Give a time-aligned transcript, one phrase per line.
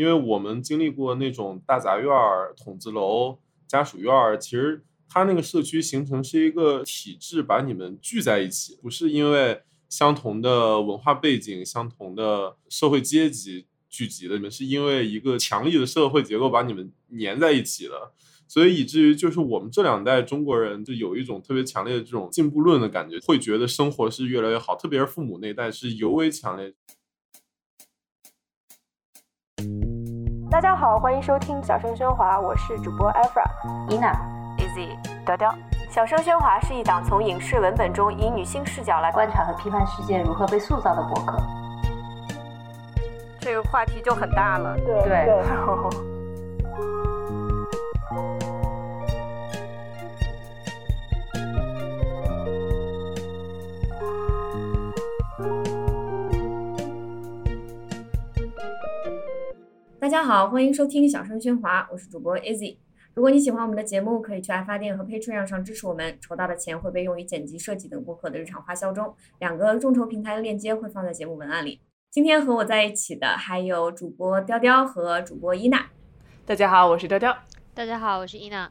[0.00, 2.08] 因为我们经历过那种大杂院、
[2.56, 4.10] 筒子楼、家属院，
[4.40, 9.60] 其实它那个社区形成是一个体制，把你们聚在一起，不是因为
[9.90, 16.90] 相同的文化背景、相同的社会阶级聚集的，你们是因为一个强力的社会结构把你们
[17.20, 18.12] 粘在一起的。
[18.48, 26.72] 所以以至于就是我们这两代中国人就有一种特别强烈的这种进步论的感觉，会觉得生活是越来越好，特别是父母那代是尤为强烈。
[30.60, 33.42] 大家好，欢迎收听小声喧哗，我是主播 Efra、
[33.88, 34.12] Ina、
[34.58, 34.90] Easy、
[35.24, 35.54] 雕雕。
[35.88, 41.38] 小声喧哗是一档从影视文本中以女性视角来观察和批判世界如何被塑造的博客。
[43.40, 44.76] 这个话题就很大了。
[44.84, 45.42] 对
[60.10, 62.78] 家好，欢迎收听小声喧哗，我是主播 Easy。
[63.14, 69.14] 如果你喜欢我们的节目，可以去爱发电和 Patreon 上支持我们，筹到的钱会被用于剪辑、设计等播客的日常花销中。
[69.38, 71.80] 两个众筹平台的链接会放在节目文案里。
[72.10, 75.86] 今天和我在一起的还有主播雕雕和主播伊娜。
[76.44, 77.38] 大家好，我是雕雕。
[77.72, 78.68] 大家好，我是伊娜。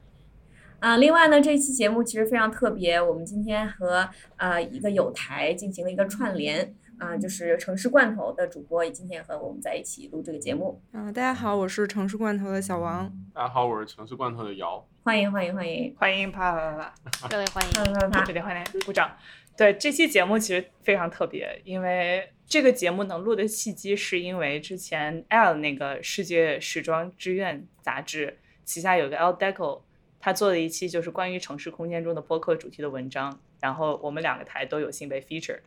[0.79, 6.75] 啊、另外呢，这一期节目其实非常特别，我们今天和呃一个友台进行了一个串联。
[6.99, 13.11] 啊、就是城市罐头的主播今天和我们在一起录这个节目，嗯、大家好，我是城市罐头的小王。
[13.33, 14.85] 大家好，我是城市罐头的姚。
[15.03, 17.71] 欢迎欢迎欢迎，欢迎啪啪啪啪，各位欢迎。
[17.71, 19.09] 啪啪啪热烈 欢迎，鼓掌。
[19.57, 29.81] 对这期节目其实非常特别，因为这个节目能录的契机是因为之前 L 那个世界时装之愿杂志旗下有个 L Deco，
[30.19, 35.59] 他做了一期就是关于城市空间中的播客主题的文章，然后我们两个台都有幸被 feature。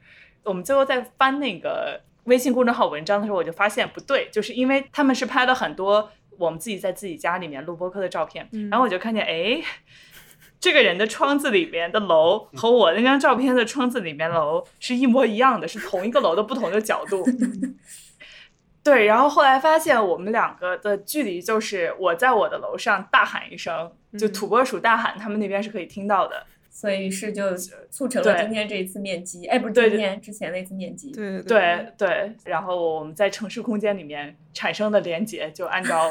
[0.44, 9.62] 我们最后在翻那个微信公众号文章的时候，我就发现不对，就是因为他们是拍了很多我们自己在自己家里面录播客的照片，嗯然后我就看见，哎，
[10.60, 17.24] 这个人的窗子里面的楼和我那张照片的窗子里面楼是一模一样的，是同一个楼的不同的角度。
[18.84, 24.32] 对，然后后来发现我们两个的距离就是我在我的楼上大喊一声，就嗯。
[24.32, 26.44] 土拨鼠大喊，他们那边是可以听到的。
[26.74, 27.54] 所以于是就
[27.90, 31.12] 促成了今天这一次面基，哎，不是对今天之前那次面基。
[31.12, 36.10] 对对对，然后我们在城市空间里面产生的连接，就按照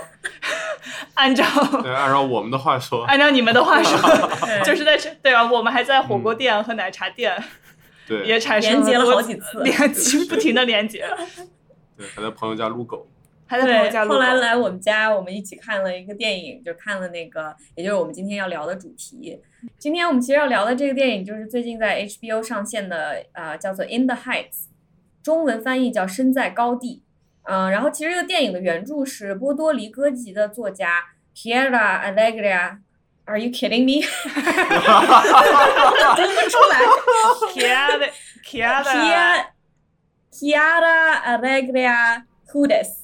[1.16, 1.44] 按照
[1.82, 4.00] 对，按照我们的话说，按照你们的话说，
[4.64, 5.52] 就是在对吧？
[5.52, 7.36] 我们还在火锅店和奶茶店
[8.08, 8.24] 对。
[8.24, 11.04] 也产生连接了好几次连接 不停的连接，
[12.02, 13.08] 对，还在朋友家撸狗。
[13.48, 14.16] 还在朋友，家撸狗。
[14.16, 19.40] 后来来我们家，我们一起看了一个电影，就看了那个，也就是我们今天要聊的主题。
[19.78, 24.46] 今天我们其实要聊的这个电影，就是最近在 HBO 上线的，呃，叫做《In the Heights》，
[25.22, 27.04] 中文翻译叫《身在高地》。
[27.44, 31.04] 嗯、然后其实这个电影的原著是波多黎各籍的作家
[31.36, 32.78] Kiera Alegria。
[33.26, 34.02] Are you kidding me？
[36.16, 36.80] 读不出来。
[38.44, 39.51] Kiara
[40.32, 43.02] Kia Kiara Alegria Hudes。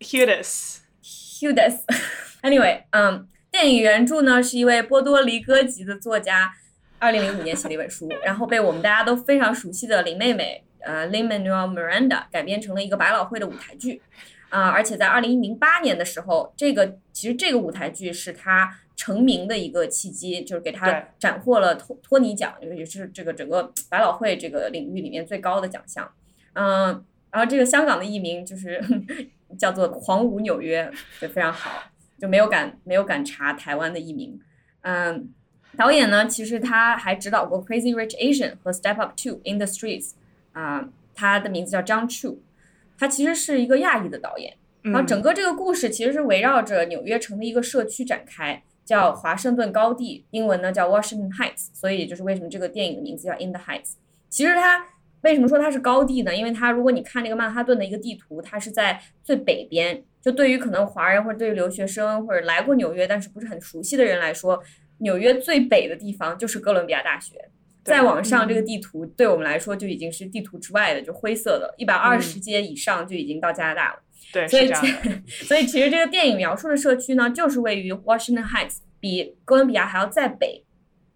[0.00, 1.78] Hudis，Hudis。
[2.42, 6.52] Anyway，嗯，电影原著呢是一位波多黎各籍的作家，
[6.98, 14.02] 二零零五年写了一本书， 然后被我们大家都非常熟悉的林妹妹，呃，Lin Manuel Miranda 改编成了一个百老汇的舞台剧，
[14.50, 26.12] 啊、而且在二零零八年的时候，这个其实这个舞台剧是他成名的一个契机，就是给他斩获了托托尼奖，也是这个整个百老汇这个领域里面最高的奖项，
[26.54, 28.82] 嗯、然后这个香港的译名就是
[29.58, 31.84] 叫做《狂舞纽约》，就非常好，
[32.18, 34.40] 就没有敢没有敢查台湾的译名。
[34.82, 35.28] 嗯，
[35.76, 40.10] 导演呢，其实他还指导过《Crazy Rich Asian》和《Step Up Two in the Streets》
[40.52, 42.38] 啊、他的名字叫张 Chu，
[42.98, 44.56] 他其实是一个亚裔的导演。
[44.82, 53.94] 然后嗯整个这个故事其实是围绕着纽约城的一个社区展开，叫华盛顿高地，英文呢叫 Washington Heights，所以就是为什么这个电影的名字叫 In the Heights。
[54.28, 54.86] 其实它
[55.24, 56.34] 为什么说它是高地呢？
[56.34, 60.04] 因为它如果你看这个曼哈顿的一个地图，它是在最北边。
[60.22, 64.62] 就对于可能华人或者对于留学生或者来过纽约但是不是很熟悉的人来说，
[64.98, 67.34] 纽约最北的地方就是哥伦比亚大学。
[67.84, 73.98] 再往上，这个地图对我们来说就已经是地图之外的，就灰色的，一百二十街以上就已经到加拿大了。
[74.32, 74.72] 对，所以
[75.28, 80.64] 所以其实这个电影描述的社区呢，就是位于 Washington Heights，比哥伦比亚还要再北。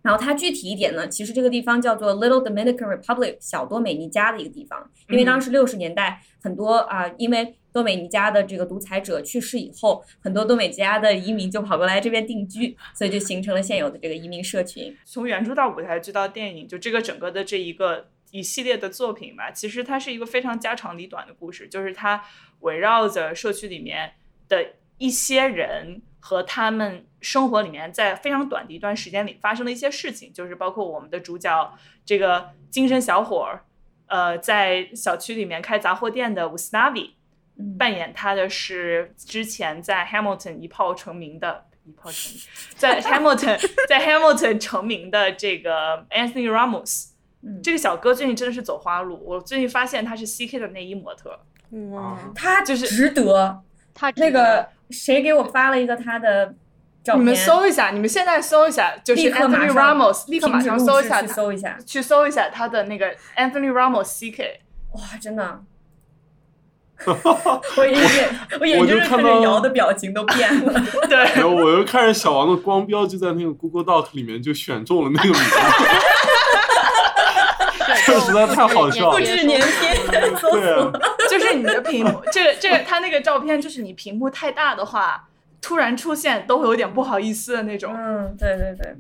[0.09, 4.91] 然后它具体一点呢，其实这个地方叫做 Little Dominican Republic，小多美尼加的一个地方。
[5.11, 14.97] 因为当时六十年代很多啊、因为多美尼加的这个独裁者去世以后，很多多美尼加的移民就跑过来这边定居，所以就形成了现有的这个移民社群。
[15.05, 22.25] 从原著到舞台剧到电影，就这个整个的这一个一系列的作品吧，其实它是一个非常家长里短的故事，就是它
[22.61, 24.13] 围绕着社区里面
[24.49, 31.73] 的一些人和他们生活里面在非常短的一段时间里发生的一些事情，就是包括我们的主角
[32.05, 33.65] 这个精神小伙儿，
[34.07, 37.11] 呃，在小区里面开杂货店的 Ustavi，
[37.59, 41.65] 嗯扮演他的是之前在 Hamilton 一炮成名的。
[41.85, 42.43] 一炮成名，
[42.77, 47.13] 在 Hamilton 在 Hamilton 成名的这个 Anthony Ramos，
[47.43, 49.19] 嗯这个小哥最近真的是走花路。
[49.25, 51.41] 我最近发现他是 CK 的内衣模特，
[51.93, 53.63] 哇，他就是值得。
[53.95, 56.55] 他那个谁给我发了一个他的
[57.09, 61.79] 照片，你们搜一下，你们现在搜一下，就是 Anthony Ramos，立刻马上搜一下搜一下。
[61.87, 63.07] 去搜一下他的那个
[63.37, 64.59] Anthony Ramos CK。
[64.93, 65.63] 哇，真的。
[67.07, 67.97] 我眼
[68.61, 70.73] 我眼我睛看着就看到瑶的表情都变了。
[71.09, 75.57] 对然，后我又看着小王的光标就在那个 Google Doc 里面就选中了那个名字，
[78.05, 80.93] 这实在太好笑了复制粘贴搜对。
[81.31, 85.28] 就是你的屏幕，这个这个他那个照片，就是你屏幕太大的话，
[85.61, 87.95] 突然出现都会有点不好意思的那种。
[87.95, 88.97] 嗯，对对对，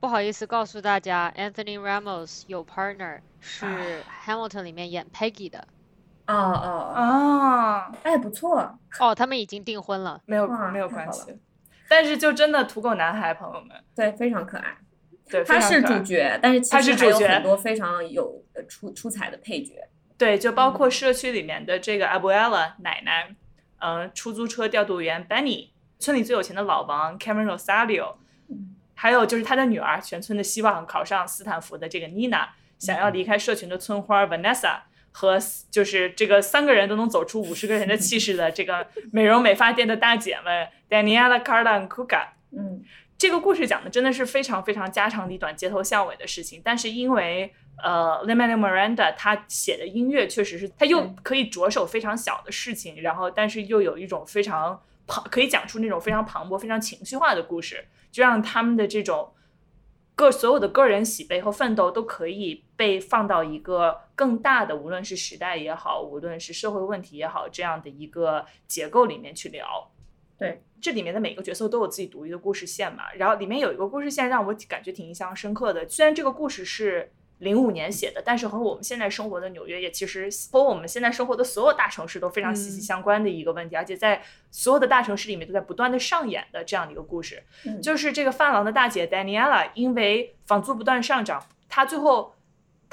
[0.00, 5.66] 不好意思告诉大家，Anthony Ramos 有 partner 是 Hamilton 里面演 Peggy 的。
[6.26, 8.78] 哦哦，哦啊，哎，不错。
[8.98, 10.22] 哦，他们已经订婚了。
[10.26, 11.38] 没有没有关系，
[11.88, 14.76] 但是就真的土狗男孩，朋友们，对，非常可爱。
[15.28, 19.74] 对，他是主角，但是其他实还有是主角很多非常有呃出出彩的配角。
[20.16, 23.34] 对，就包嗯括社区里面的这个 Abuela 奶奶，
[23.80, 25.70] 嗯、出租车调度员 Benny，
[26.04, 28.16] 村里最有钱的老王 Cameron Rosario，
[28.48, 28.74] 嗯。
[28.94, 32.48] 还有就是他的女儿，全村的希望，考上斯坦福的这个 Nina，
[32.78, 34.80] 想要离开社群的村花 Vanessa。
[35.16, 35.38] 和
[35.70, 42.82] 就是这个三个人都能走出五十个人的气势的这个 美容美发店的大姐们 Daniela、Carla、Kuka，嗯。
[43.16, 59.32] 这个故事讲的真的是非常非常家长里短、街头巷尾的事情，但是因为呃 l i m a n Miranda 他写的音乐确实是，他又可以着手非常小的事情，然后但是又有一种非常磅，可以讲出那种非常磅礴、非常情绪化的故事，就让他们的这种
[60.14, 69.90] 个所有的个人喜悲和奋斗都可以被放到一个更大的，无论是时代也好，无论是社会问题也好，这样的一个结构里面去聊。
[70.36, 73.12] 对，这里面的每个角色都有自己独立的故事线嘛。
[73.14, 87.42] 然后里面有一个故事线让我感觉挺印象深刻的，虽然这个故事是零五年写的，但是和我们现在生活的纽约也其实和我们现在生活的所有大城市都非常息息嗯相关的一个问题，而且在所有的大城市里面都在不断的上演的这样的一个故事。
[87.64, 92.33] 嗯，就是这个发廊的大姐 Daniela，因为房租不断上涨，她最后，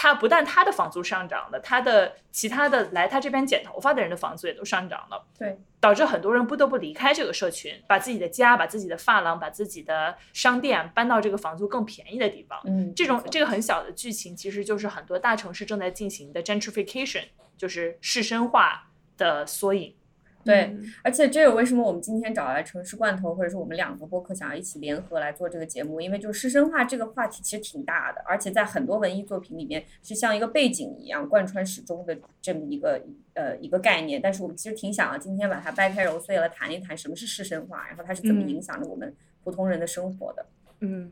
[0.02, 12.60] 她不但他的房租上涨了，他的其他的来他这边剪头发的人的房租也都上涨了，对，导致很多人不得不离开这个社群，把自己的家、把自己的发廊、把自己的商店搬到这个房租更便宜的地方。
[12.66, 17.26] 嗯，这种这个很小的剧情，其实就是很多大城市正在进行的 gentrification，
[17.56, 19.94] 就是市绅化的缩影。
[20.44, 33.02] 对，嗯而且这也为什么我们今天找来城市罐头，或者是我们两个播客想要一起联合来做这个节目，因为就是师生化这个话题其实挺大的，而且在很多文艺作品里面是像一个背景一样贯穿始终的这么一个
[33.34, 34.22] 呃一个概念。
[34.22, 40.46] 但是我们其实挺想要今天把它掰开揉碎了谈一谈什么是师生化，然后它是怎么嗯影响着我们普通人的生活的。
[40.80, 41.12] 嗯，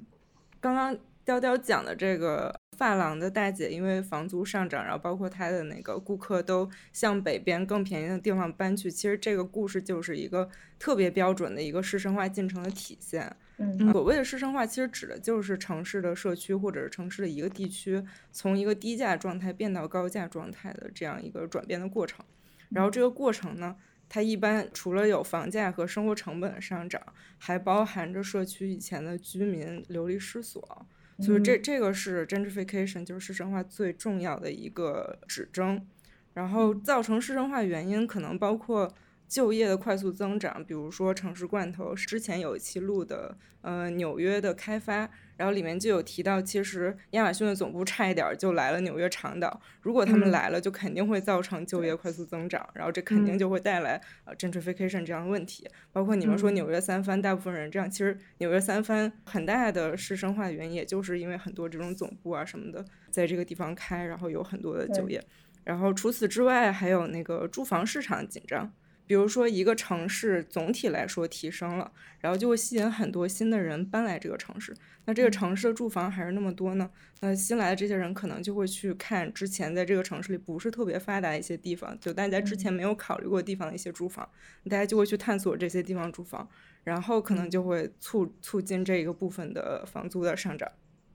[0.59, 10.49] 刚刚雕雕讲的这个发廊的大姐，因为房租上涨，然后包括她的那个顾客都向北边更便宜的地方搬去，其实这个故事就是一个
[10.79, 13.35] 特别标准的一个市生化进程的体现。
[13.57, 22.25] 嗯所谓的市生化，其实指的就是城市的社区或者是城市的一个地区，从一个低价状态变到高价状态的这样一个转变的过程。
[22.69, 23.75] 然后这个过程呢，
[24.07, 27.01] 它一般除了有房价和生活成本的上涨，
[27.37, 30.87] 还包含着社区以前的居民流离失所。
[31.21, 31.61] 所以这嗯。
[31.61, 35.85] 这个是 gentrification，就是市生化最重要的一个指征。
[36.33, 38.93] 然后造成师生化原因可能包括
[39.29, 45.07] 就业的快速增长，比如说城市罐头之前有一期录的呃纽约的开发，
[45.37, 55.69] 然后里面就有提到，其实亚马逊的总部差一点儿就来了纽约长岛，如果他们嗯来了，就肯定会造成就业快速增长，然后这肯定嗯就会带来呃 gentrification 这样的问题。
[55.91, 65.23] 包括你们说嗯纽约三藩，大部分人这样，其实纽约三藩很大的师生化原因，也就是因为很多这种总部啊什么的在这个地方开，然后有很多的就业。
[65.63, 68.73] 然后除此之外，还有那个住房市场紧张。
[69.09, 74.71] 比如说，一个城市总体来说提升了，然后就会吸引很多新的人搬来这个城市。
[75.05, 76.87] 那这个城市的住房还是那么多呢？
[77.21, 84.29] 那新来的这些人可能就会去看之前在这个城市里不是特别发达的一些地方，就大家之前没有考虑过地方的一些住房，
[84.65, 86.47] 大家就会去探索这些地方住房，
[86.83, 90.71] 然后可能就会促促进这一个部分的房租的上涨。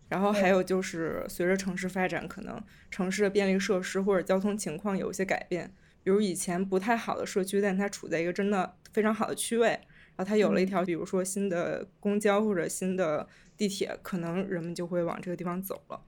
[0.09, 2.61] 然后还有就是，随着城市发展，可能
[2.91, 5.73] 城市的便利设施或者交通情况有一些改变。
[6.05, 16.01] 比如以前不太好的社区，但它处在一个真的非常好的区位，然后它有了一条，比如说新的公交或者新的地铁，可能人们就会往这个地方走了。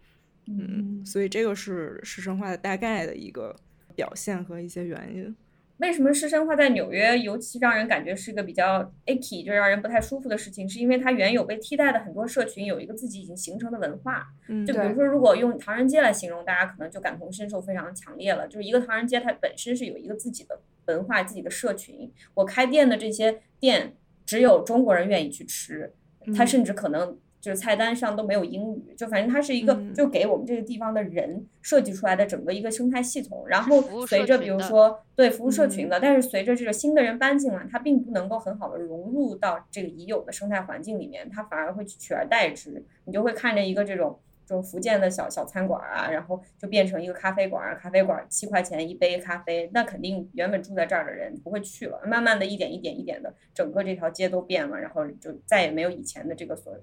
[0.47, 3.57] 嗯，所以这个是市生化的大概的一个
[3.97, 5.35] 表现和一些原因。
[5.79, 10.67] 为什么市生化在纽约尤其让人感觉是一个比较 icky，就让人不太舒服的事情？
[10.67, 14.27] 是因为它原有被替代的很多社群有一个自己已经形成的文化。
[14.49, 18.49] 嗯，就比如说，如果用唐人街来形容，大家可能就感同身受非常强烈了。
[18.49, 22.11] 就是一个唐人街，它本身是有一个自己的文化、自己的社群。
[22.35, 25.93] 我开店的这些店，只有中国人愿意去吃，
[26.35, 27.19] 它甚至可能。
[27.41, 33.45] 就是菜单上都没有英语，就反正它是一个就给我们这个地方的人设计出来的整个一个生态系统。
[33.47, 42.85] 然后随着比如说对服务社群的，但是随着这个新的人搬进来，它并不能够很好的融入到这个已有的生态环境里面，它反而会取而代之。
[43.05, 52.01] 你就会看着一个这种这种福建的小小餐馆啊，然后就变成一个咖啡馆，咖啡馆七块钱一杯咖啡，那肯定原本住在这儿的人不会去了。
[52.05, 56.75] 慢慢的一点一点一点的，整个这条街都变了，然后就再也没有以前的这个所。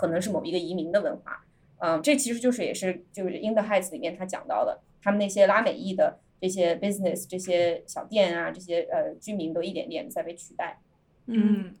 [0.00, 1.44] 可能是某一个移民的文化，
[1.80, 10.78] 嗯，这其实就是也是就是 In the Heights 里面他讲到的，他们那些拉美裔的这些 business 这些小店啊，这些呃居民都一点点在被取代，
[11.26, 11.74] 嗯。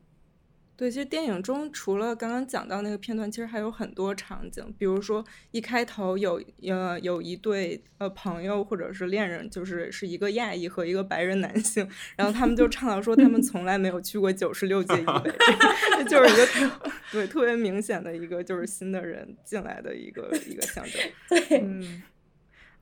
[0.80, 15.30] 对，其实电影中除了刚刚讲到那个片段，其实还有很多场景，比如说一开头有呃有一对呃朋友或者是恋人，就是是一个亚裔和一个白人男性，然后他们就唱到说他们 从来没有去过九十六届以 北，
[15.98, 22.02] 这就是一个特 对特别明显的一个就是新的人进来的一个一个象征，对，嗯。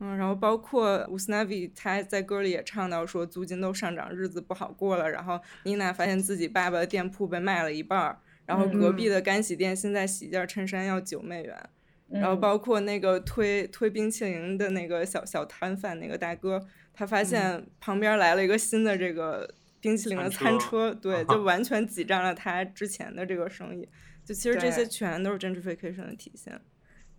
[0.01, 5.11] 嗯，然后包括乌斯纳比，他在歌里也唱到说租金都上涨，日子不好过了。
[5.11, 11.69] 然后妮娜发现自己爸爸的店铺被卖了一半儿，然后隔壁的干洗店现在洗一件衬衫要九美元。
[12.11, 16.65] 然后包括那个推推冰淇淋的那个小小摊贩那个大哥，
[16.95, 23.89] 他发现旁边来了一个新的这个冰淇淋的餐车，对，就完全挤占了他之前的这个生意。
[24.25, 26.61] 就其实这些全都是 gentrification 的体现。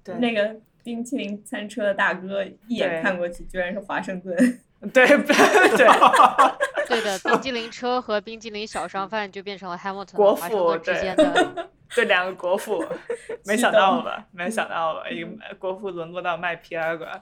[0.02, 0.62] 对，那个。
[0.90, 4.36] 冰淇淋餐车的大哥一眼看过去，居然是华盛顿。
[4.92, 5.18] 对对
[6.88, 12.84] 对的，冰激凌车和冰激凌小商贩就变成了 Hamilton 国父之间的，对两个国父，
[13.46, 14.26] 没想到吧？
[14.32, 15.08] 没想到吧？
[15.12, 15.30] 一个
[15.60, 17.22] 国父沦落到卖皮尔馆。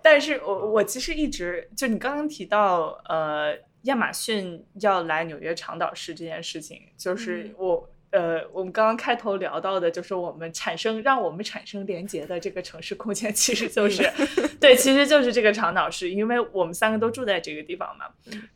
[0.00, 3.52] 但是我我其实一直就你刚刚提到呃
[3.82, 7.90] 亚马逊要来纽约长岛市这件事情，就是我。
[8.10, 14.02] 呃，我们刚刚开头聊到的，就是我们产生让我们产生连接的这个城市空间，其实就是，
[14.60, 18.06] 对，其实就是这个长岛市，因为我们三个都住在这个地方嘛。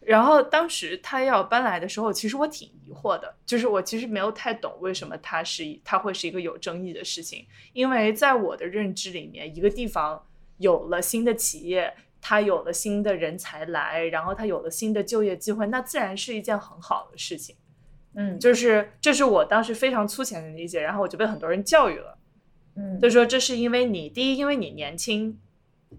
[0.00, 10.20] 然后当时他要搬来的时候，其实我挺疑惑的，就是我其实没有太懂为什么它是它会是一个有争议的事情，因为在我的认知里面，一个地方
[10.58, 17.54] 有了新的企业，它有了新的人才来，然后它有了新的就业机会，那自然是一件很好的事情。
[18.16, 22.18] 嗯，就是这是我当时非常粗浅的理解，然后我就被很多人教育了，
[22.76, 25.38] 嗯，就说这是因为你第一，因为你年轻，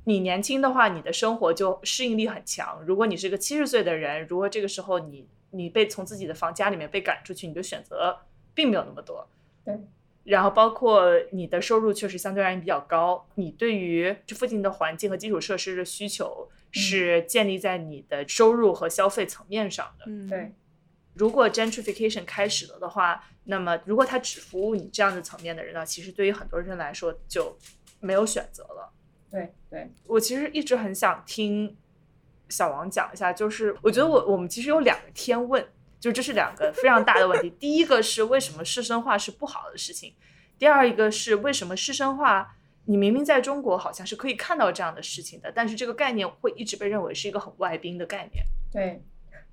[0.06, 2.82] 你年轻的话，你的生活就适应力很强。
[2.86, 8.18] 如果你是个七十岁的人，如果这个时候你你被从自己的房家里面被赶出去，你的选择
[8.54, 9.28] 并没有那么多，
[9.64, 9.78] 对。
[10.24, 20.52] 然后包括你的收入确实相对而言比较高，你对于这附近的环境和基础设施的需求是建立在你的收入和消费层面上的，嗯，对。
[21.16, 27.58] 如果 gentrification 开始了的话，那么如果它只服务你这样的层面的人呢，其实对于很多人来说就
[28.00, 28.92] 没有选择了。
[29.32, 31.76] 对对，我其实一直很想听
[32.50, 35.66] 小王讲一下，就是我觉得我我们其实有两个天问，
[36.00, 37.50] 就这是两个非常大的问题。
[37.60, 40.14] 第一个是为什么师生化是不好的事情，
[40.58, 42.56] 第二一个是为什么师生化
[42.86, 48.44] 你明明在中国好像是可以看到这样的事情的，但是这个概念会一直被认为是一个很外宾的概念。
[48.72, 49.02] 对。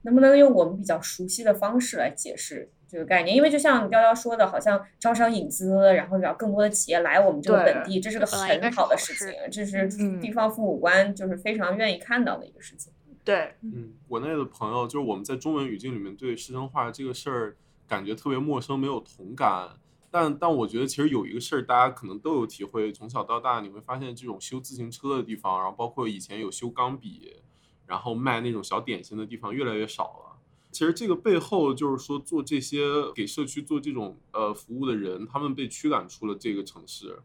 [0.03, 3.35] 能不能用我们比较熟悉的方式来解释这个概念？
[3.37, 9.89] 因为就像雕雕说的，好像招商引资，然后让更多的企业来我们这个本地，这是个很好的事情，这是
[10.21, 12.93] 地方父母官就是非常愿意看到的一个事情。
[13.25, 17.57] 对，嗯，国内的朋友就是我们在中文语境里面对师生化这个事儿
[17.87, 19.69] 感觉特别陌生，没有同感。
[20.11, 27.43] 但但我觉得其实有一个事儿，大家可能都有体会，从小到大你会发现这种修自行车的地方，然后包括以前有修钢笔。
[27.87, 30.39] 然后卖那种小点心的地方越来越少了。
[30.71, 32.81] 其实这个背后就是说，做这些
[33.15, 37.21] 给社区做这种呃服务的人，他们被驱赶出了这个城市，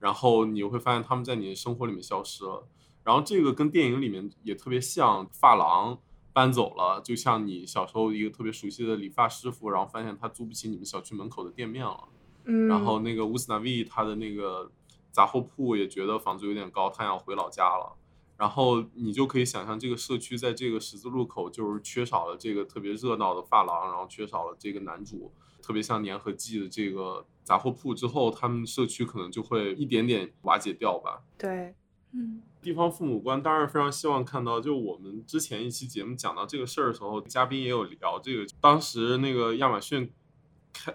[0.00, 2.66] 然后你会发现他们在你的生活里面消失了。
[3.04, 5.96] 然后这个跟电影里面也特别像，发廊
[6.32, 12.08] 搬走了，就像你小时候一个特别熟悉的理发师傅，然后发现他租不起你们小区门口的店面了。
[12.46, 12.66] 嗯。
[12.66, 14.68] 然后那个乌斯纳维他的那个
[15.12, 17.94] 杂货铺也觉得房租有点高，他想回老家了。
[18.38, 31.24] 然后你就可以想象这个社区在这个十字路口就是缺少了这个特别热闹的发廊，然后缺少了这个男主，特别像粘合剂的这个杂货铺之后，他们社区可能就会一点点瓦解掉吧。
[31.36, 31.74] 对，
[32.12, 40.12] 嗯地方父母官当然非常希望看到，就我们之前一期节目讲到这个事儿的时候，嘉宾也有聊这个，当时那个亚马逊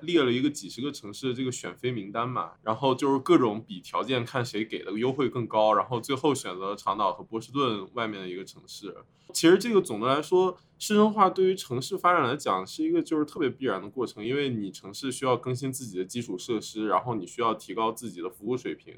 [0.01, 8.95] 列了一个几十个城市的这个选妃名单嘛，然后就是各种比条件看谁给的优惠更高，然后最后选择长岛和波士顿外面的一个城市。
[9.33, 18.95] 其实这个总的来说，市政化对于城市发展来讲是一个就是特别必然的过程，因为你城市需要更新自己的基础设施，然后你需要提高自己的服务水平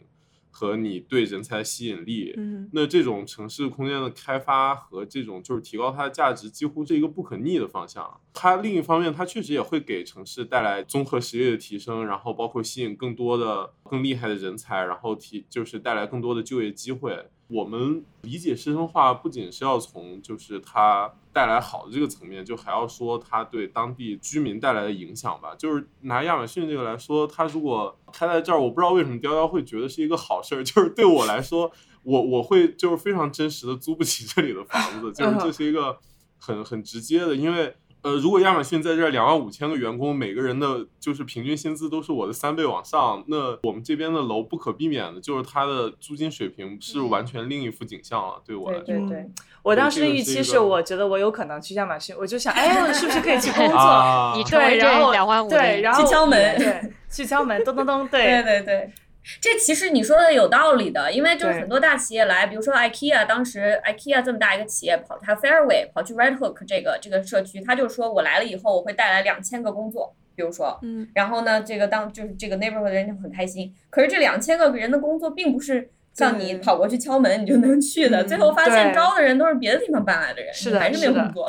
[0.58, 2.34] 和你对人才的吸引力。
[2.38, 8.22] 嗯那这种城市空间的开发和这种就是提高它的价值，几乎是一个不可逆的方向。
[8.34, 17.28] 它另一方面，它确实也会给城市带来综合实力的提升，然后包括吸引更多的更厉害的人才，然后提就是带来更多的就业机会。
[17.48, 25.54] 我们理解师生化不仅是要从就是它带来好的这个层面，就还要说它对当地居民带来的影响吧。
[25.56, 30.64] 就是拿亚马逊这个来说，它如果开在这儿，我不知道为什么雕雕会觉得是一个好事儿。
[30.66, 31.72] 就是对我来说，
[32.04, 36.00] 我我会就是非常真实的租不起这里的房子，就是这是一个
[36.38, 37.76] 很很直接的，因为。
[38.06, 48.40] 呃，如果亚马逊在这两万五千个员工，每个人的就是平均薪资都是我的三倍往上，那我们这边的楼不可避免的就是它的租金水平是完全另一幅景象了。
[48.46, 49.30] 对我来说，对对对，
[49.64, 53.74] 我当时的预期是，我觉得我有可能去亚马逊，我就想， 哎，我是不是可以去工作？
[53.82, 58.92] 啊对，你成为这然后两万五的对，然后去敲门对，去敲门，咚咚咚， 对对，对对，
[59.42, 75.90] 这其实你说的有道理的，因为就是很多大企业来，比如说 IKEA，当时 IKEA 这么大一个企业跑，它 Fairway 跑去 Red Hook 这个这个社区，他就说我来了以后我会带来两千个工作，比如说，嗯然后呢，这个当就是这个 neighborhood 的人就很开心，可是这两千个人的工作并不是。
[76.14, 78.24] 像你跑过去敲门，你就能去的。
[78.24, 81.46] 嗯最后发现招的人都是别的地方搬来的人，是的你还是没有工作。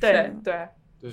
[0.00, 1.10] 对对，对，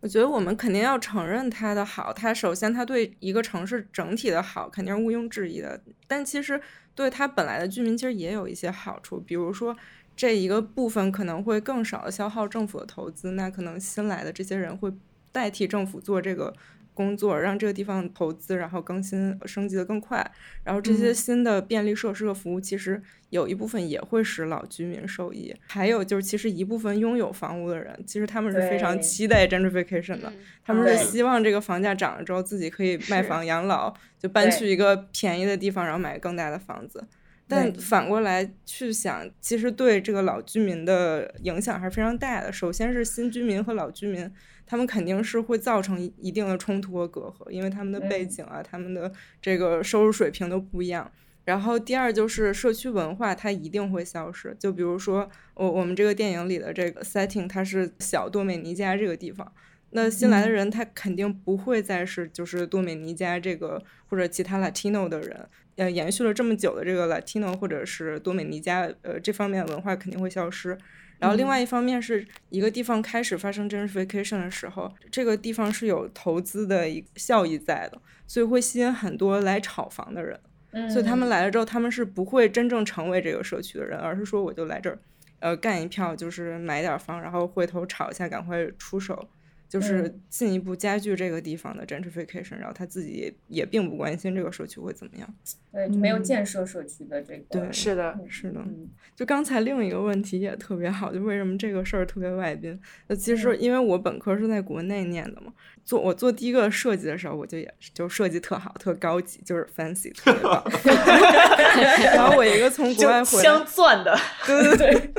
[0.00, 6.60] 我觉得我们肯定要承认它的好，它首先它对一个城市整体的好肯定是毋庸置疑的，但其实
[6.94, 9.76] 对它本来的居民其实也有一些好处，比如说
[10.16, 14.92] 这一个部分可能会更少的消耗政府的投资，那可能新来的这些人会
[15.30, 16.54] 代替政府做这个。
[16.94, 20.28] 工作让这个地方投资，然后更新升级的更快，
[20.64, 23.00] 然后这些嗯新的便利设施和服务，其实
[23.30, 25.54] 有一部分也会使老居民受益。
[25.66, 37.04] 还有就是，其实一部分拥有房屋的人，其实他们是非常期待 gentrification 的，嗯他们是希望这个房价涨了之后，自己可以卖房养老，就搬去一个便宜的地方，然后买更大的房子。
[37.52, 42.52] 但反过来去想，其实对这个老居民的影响还是非常大的。
[42.52, 44.30] 首先是新居民和老居民，
[44.70, 51.10] 他们肯定是会造成一一定的冲突和隔阂，因为他们的背嗯景啊，他们的这个收入水平都不一样。
[51.44, 54.56] 然后第二就是社区文化，它一定会消失。
[54.60, 59.52] 就比如说我我们这个电影里的这个 setting，它是小多美尼加这个地方。
[59.90, 70.78] 那新来的嗯人，他肯定不会再是就是多美尼加这个或者其他 Latino 的人，呃，延续了这么久的这个 Latino 或者是多美尼加呃这方面的文化肯定会消失。
[71.20, 80.40] 然后另外一方面是一个地方开始发生 gentrification 的时候，这个地方是有投资的一效益在的，所以会吸引很多来炒房的人。
[80.72, 84.98] 嗯，所以他们来了之后，他们是不会真正成为这个社区的人，而是说我就来这儿，
[85.40, 89.28] 呃，干一票，就是买点房，然后回头炒一下，赶快出手，
[89.70, 92.58] 就是嗯进一步加剧这个地方的 gentrification。
[92.58, 95.34] 然后他自己也也并不关心这个社区会怎么样。
[95.72, 97.42] 对，就没有嗯建设社区的这个。
[97.48, 102.78] 对是的，是的，嗯就刚才另一个问题也特别好，就为什么这个事儿特别外宾？
[103.06, 105.52] 那其实嗯因为我本科是在国内念的嘛，
[105.84, 110.64] 做我做第一个设计的时候，我就也就设计特好，特高级，就是 fancy 特别棒。
[112.16, 115.10] 然后我一个从国外回来镶，钻的，对对对，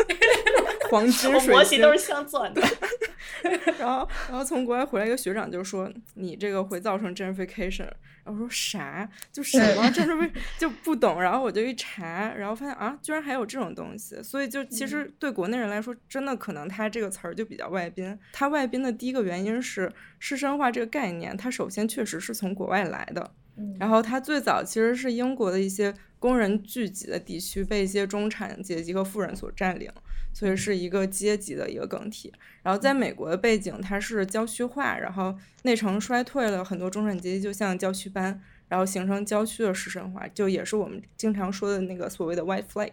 [0.90, 2.62] 黄金水晶模型都是镶钻的。
[3.80, 7.88] 然后，然后从国外回来一个学长就说：“你这个会造成 gentrification。”
[8.24, 9.10] 然后我说啥？
[9.32, 11.22] 就什么 gentrification 就不懂。
[11.22, 14.22] 然后我就一查，然后发现啊，居然还有这种东西。
[14.22, 18.18] 所以就其实对国内人来说，真的可能他这个词儿就比较外宾。
[18.32, 23.32] 他外宾的第一个原因是师生化这个概念，它首先确实是从国外来的。
[23.58, 29.92] 嗯然后它最早其实是英国的一些工人聚集的地区被一些中产阶级和富人所占领，
[30.34, 32.32] 所以是一个阶级的一个更替。
[32.64, 42.92] 然后在美国的背景，它是郊区化，然后内城衰退了，很多中产阶级就像郊区搬，然后形成郊区的市镇化，就也是我们经常说的那个所谓的 white flag。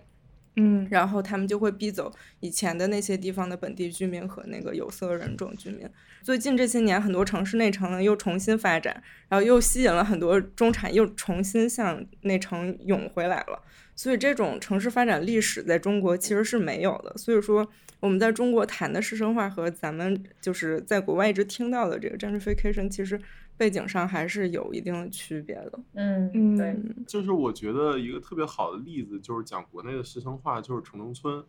[0.61, 5.89] 嗯，然后他们就会逼走以前的那些地方的本地居民和那个有色人种居民。
[6.25, 13.63] 最近这些年，很多城市内城呢又重新发展，然后又吸引了很多中产，又重新向内城涌回来了。
[13.99, 17.13] 所以这种城市发展历史在中国其实是没有的。
[17.17, 23.21] 所以说，我们在中国谈的市生化和咱们就是在国外一直听到的这个 gentrification，其实
[23.57, 25.81] 背景上还是有一定的区别的。
[25.95, 26.77] 嗯，嗯对，
[27.09, 31.45] 就是我觉得一个特别好的例子，就是讲国内的市生化，就是城中村。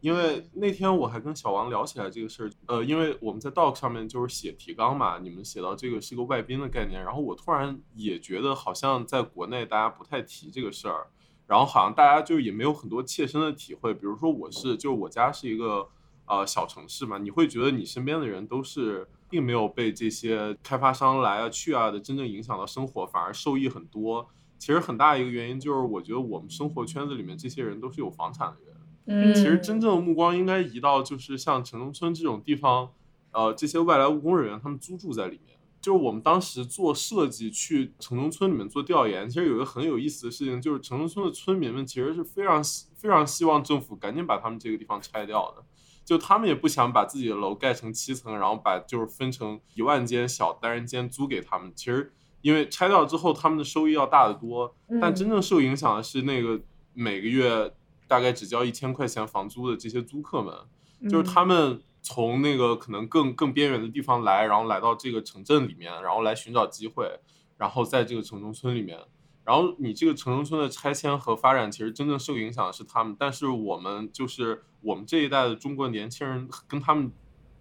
[0.00, 11.08] 因为那天我还跟小王聊起来这个事儿，呃，因为我们在 doc 上面就是写提纲嘛，你们写到这个是个外宾的概念，然后我突然也觉得好像在国内大家不太提这个事儿，
[11.48, 15.88] 然后好像大家就也没有很多切身的体会，比如说我是就是我家是一个
[16.26, 24.28] 呃小城市嘛，你会觉得你身边的人都是并没有被这些开发商来啊去啊的真正影响到生活，反而受益很多。
[24.58, 28.76] 其实很大一个原因就是我觉得我们生活圈子里面这些人都是有房产的人。
[29.06, 32.90] 嗯，其实真正的目光应该移到就是像城中村这种地方，
[33.32, 35.47] 呃，这些外来务工人员他们租住在里面。
[35.80, 45.64] 就是我们当时做设计去城中村里面做调研，其实有一个很有意思的事情，就是城中村的村民们其实是非常希非常希望政府赶紧把他们这个地方拆掉的。
[46.04, 51.70] 就他们也不想把自己的楼盖成七层，然后把就是分成一万间小单人间租给他们。
[51.76, 56.58] 其实因为拆掉之后，他们的收益要大得多，但嗯真正受影响的是那个
[56.94, 57.74] 每个月
[58.06, 60.54] 大概只交一千块钱房租的这些租客们，
[61.10, 67.20] 就是他们从那个可能更更边缘的地方来，然后来到这个城镇里面，然后来寻找机会，
[67.56, 68.98] 然后在这个城中村里面，
[69.44, 77.12] 然后你这个城中村的拆迁和发展，其实真正受影响的是他们，但是我们就是我们这一代的中国年轻人跟他们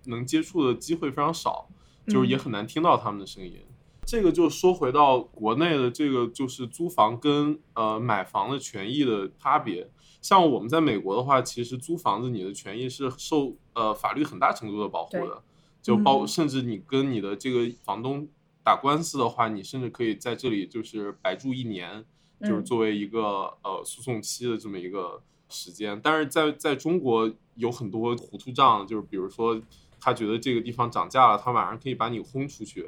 [0.06, 1.68] 能接触的机会非常少，
[2.08, 3.60] 就是也很难听到他们的声音。
[4.06, 9.90] 这个就说回到国内的这个就是租房跟呃买房的权益的差别。
[10.28, 15.42] 像我们在美国的话，其实租房子你的权益是受呃法律很大程度的保护的，
[15.82, 16.28] 就包嗯。
[16.28, 18.28] 甚至你跟你的这个房东
[18.62, 22.04] 打官司的话，你甚至可以在这里就是白住一年，
[22.42, 22.66] 就是嗯。
[22.66, 25.98] 作为一个呃诉讼期的这么一个时间。
[26.04, 29.58] 但是在在中国有很多糊涂账，就是比如说
[29.98, 32.86] 他觉得这个地方涨价了，他晚上可以把你轰出去。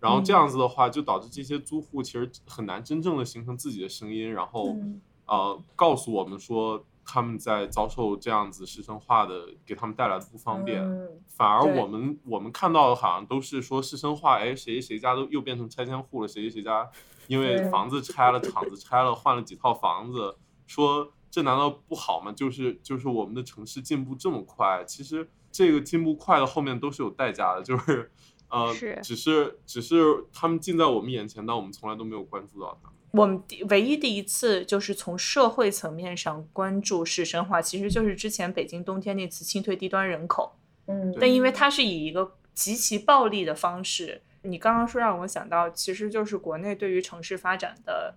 [0.00, 10.82] 然后这样子的话，就导致这些租户其实很难真正的形成自己的声音，然后、嗯呃告诉我们说他们在遭受这样子师生化的给他们带来的不方便。
[10.82, 16.88] 嗯反而我们我们看到的好像都是说师生化，哎，谁谁谁家都又变成拆迁户了，谁谁谁家
[17.26, 20.36] 因为房子拆了，厂子拆了，换了几套房子，
[20.68, 22.30] 说这难道不好吗？
[22.30, 28.12] 就是就是我们的城市进步这么快，其实这个进步快的后面都是有代价的，就是
[28.48, 32.96] 呃，是只是只是他们近在我们眼前，但我们从来都没有关注到他们。
[33.16, 48.16] 我们第唯一第一次就是从社会层面上关注市生化，其实就是之前北京冬天那次清退低端人口，嗯，但因为它是以一个极其暴力的方式，你刚刚说让我想到，其实就是国内对于城市发展的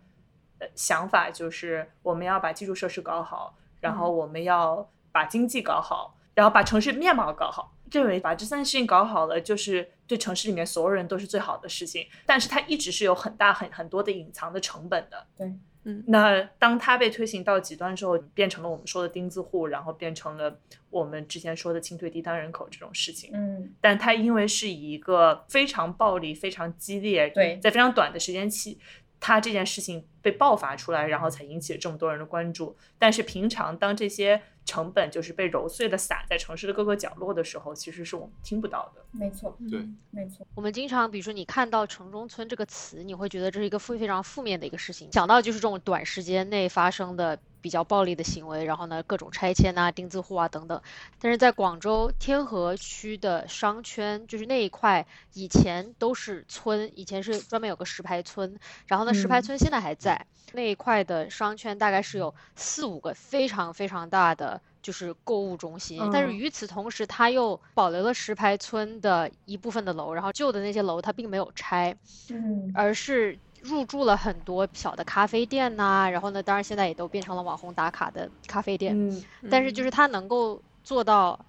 [0.57, 7.76] 呃想法，就是我们要把基础设施搞好，然后我们要把经济搞好，然后把城市面貌搞好。
[7.91, 15.25] 认为把这三件事情搞好了，就是对城市里面所有人都是最好的事情，但是它一直是有很大很很多的隐藏的成本的。
[15.37, 15.47] 对，
[15.83, 23.31] 嗯那当它被推行到极端之后，变成了我们说的钉子户，然后变成了我们之前说的清退低端人口这种事情。
[23.33, 28.77] 嗯但它因为是以一个非常暴力、非常激烈，对在非常短的时间期，
[29.19, 32.75] 它这件事情被爆发出来，然后才引起了这么多人的关注。
[32.99, 39.01] 但是平常当这些成本就是被揉碎的撒在城市的各个角落的时候，其实是我们听不到的。
[39.11, 39.79] 没错，对，
[40.11, 50.81] 没错，我们经常，比如说你看到城中村这个词，你会觉得这是一个非非常负面的一个事情，想到就是这种短时间内发生的比较暴力的行为，然后呢各种拆迁啊、钉子户啊等等。
[51.19, 64.61] 但是在广州天河区的商圈，就是那一块以前都是村，以前是专门有个石牌村，然后呢石牌嗯村现在还在，那一块的商圈大概是有四五个非常非常大的。
[64.79, 71.93] 就是购物中心，但是嗯与此同时，它又保留了石牌村的一部分的楼，然后旧的那些楼它并没有拆，
[72.29, 81.39] 嗯而是入驻了很多小的咖啡店呐、然后呢，当然现在也都变成了网红打卡的咖啡店，嗯，但是就是它能够做到，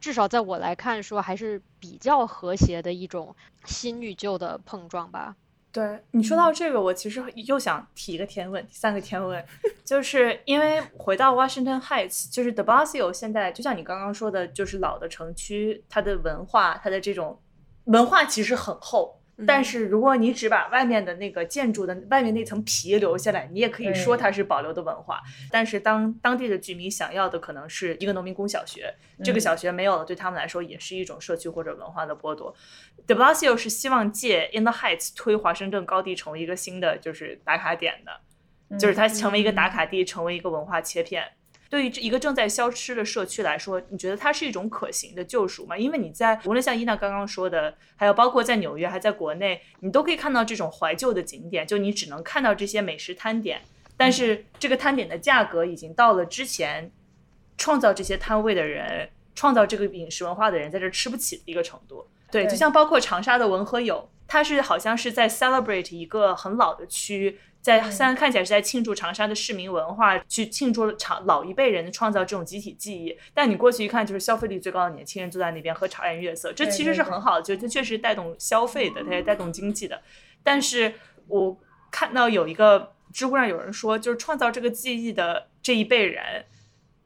[0.00, 3.34] 至少在我来看说还是比较和谐的一种
[3.64, 5.36] 新与旧的碰撞吧。
[5.72, 9.44] 对你说到这个，我其实又想提一个天问，第三个天问，
[9.84, 17.38] 就是因为回到 Washington Heights，就是 De Blasio 现在就像你刚刚说的，就是老的城区，它的文化，它的这种
[17.84, 19.15] 文化其实很厚。
[19.46, 25.20] 但是如果你只把外面的那个建筑的外面那层皮留下来，你也可以说它是保留的文化。
[25.50, 32.54] 但是当当地的居民想要的可能是一个农民工小学，这个嗯小学没有了，对他们来说也是一种社区或者文化的剥夺。
[33.06, 38.20] De Blasio 是希望借 In the Heights 推华盛顿高地成为一个新的就是打卡点的。
[38.80, 41.22] 就是它成为一个打卡地，成为一个文化切片。
[41.68, 45.76] 对于一个正在消失的社区来说，你觉得它是一种可行的救赎吗？
[45.76, 53.60] 因为你在无论像伊娜刚刚说的，还有包括在纽约，还在国内，你都可以看到这种怀旧的景点，就你只能看到这些美食摊点，
[53.96, 56.90] 但是这个摊点的价格已经到了之前
[57.56, 62.06] 创造这些摊位的人、创造这个饮食文化的人在这吃不起的一个程度。
[62.30, 67.38] 对，就像包括长沙的文和友，它是好像是在 celebrate 一个很老的区。
[67.66, 80.00] 在虽然看起来是在庆祝长沙的市民文化，去庆祝长老一辈人创造这种集体记忆，但你过去一看，就是消费力最高的年轻人坐在那边喝茶颜悦色，这其实是很好的，就它确实带动消费的，它也带动经济的。
[80.44, 80.94] 但是
[81.26, 81.58] 我
[81.90, 86.44] 看到有一个知乎上有人说，就是创造这个记忆的这一辈人，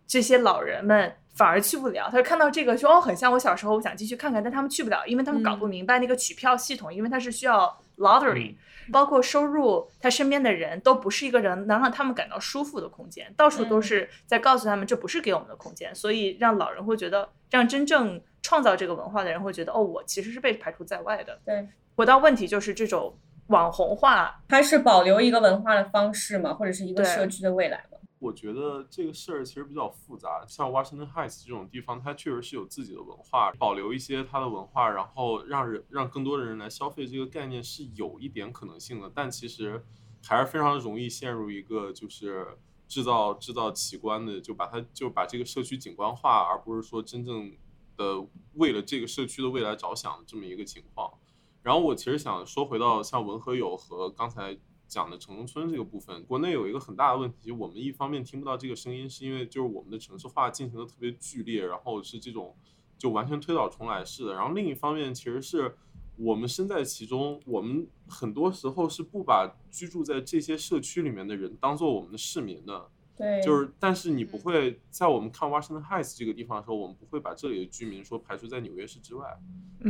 [0.06, 2.10] 这些老人们反而去不了。
[2.10, 8.56] 他说看到这个说哦，很像我小时候，我想继续看看，但他们去不了，因为他们搞不明白那个取票系统，因为它是需要 lottery。
[8.92, 21.38] 包括收入，他身边的人都不是一个人能让他们感到舒服的空间，到处都是在告诉他们这不是给我们的空间，所以让老人会觉得，让真正创造这个文化的人会觉得，哦，我其实是被排除在外的。
[21.44, 23.16] 对，回到问题就是这种
[23.48, 26.54] 网红化，它是保留一个文化的方式吗？
[26.54, 27.89] 或者是一个社区的未来吗？
[28.20, 39.82] 我觉得这个事儿其实比较复杂，像 Washington Heights 这种地方，它确实是有自己的文化，保留一些它的文化，然后让人让更多的人来消费这个概念是有一点可能性的，但其实
[40.22, 47.50] 还是非常容易陷入一个就是制造制造奇观的，就把它就把这个社区景观化，而不是说真正
[47.96, 51.10] 的为了这个社区的未来着想这么一个情况。
[51.62, 54.58] 然后我其实想说回到像文和友和刚才。
[54.90, 62.56] 讲的城中村这个部分，国内有一个很大的问题，我们一方面听不到这个声音，是因为就是我们的城市化进行的特别剧烈，然后是这种
[62.98, 64.34] 就完全推倒重来式的。
[64.34, 65.76] 然后另一方面，其实是
[66.16, 72.90] 我们身在其中，我们很多时候是不把居住在这些社区里面的人当做我们的市民的。
[73.20, 79.26] 对，就是，但是你不会在我们看 Washington Heights 这个地方的时候，我们不会把这里的居民说排除在纽约市之外。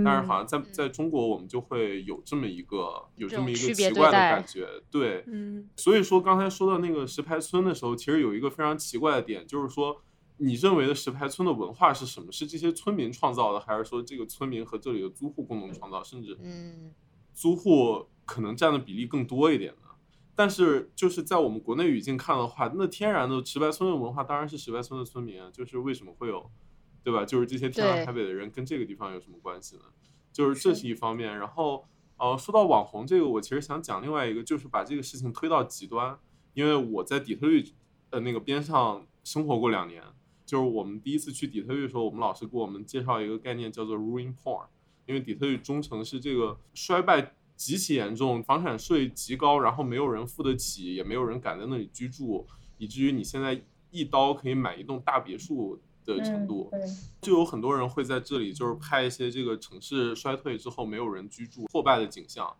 [0.04, 4.68] 但是好像在在中国，我们就会有这么一个有这么一个奇怪的感觉。
[4.90, 5.68] 对，嗯。
[5.76, 10.00] 所以说刚才说到那个石牌村的时候，其实有一个非常奇怪的点，就是说
[10.36, 12.30] 你认为的石牌村的文化是什么？
[12.30, 16.04] 是这些村民创造的，还是说这个村民和这里的租户共同创造？
[16.04, 16.92] 甚至，嗯，
[17.34, 19.89] 租户可能占的比例更多一点呢？
[20.34, 25.50] 但是就是在我们国内语境看的话，那天然的石白村的文化当然是石白村的村民啊。
[25.52, 26.50] 就是为什么会有，
[27.04, 27.26] 对吧？
[27.26, 29.82] 就是这些天南海北的人跟这个地方有什么关系呢？
[30.32, 31.36] 就是这是一方面。
[31.38, 31.84] 然后，
[32.16, 36.18] 呃，说到网红这个，我其实想讲另外一个，就是把这个事情推到极端。
[36.54, 37.62] 因为我在底特律
[38.08, 40.02] 呃那个边上生活过两年，
[40.46, 44.66] 就是我们第一次去底特律的时候，我们老师给我们介绍一个概念叫做 ruin porn。
[45.04, 47.34] 因为底特律中城是这个衰败。
[47.60, 52.46] 极其严重，房产税极高，然后没有人付得起，也没有人敢在那里居住，
[52.78, 56.70] 以至于你现在一刀可以买一栋大别墅的程度，
[57.20, 62.50] 就有很多人会在这里就是拍一些这个城市衰退之后没有人居住、破败的景象，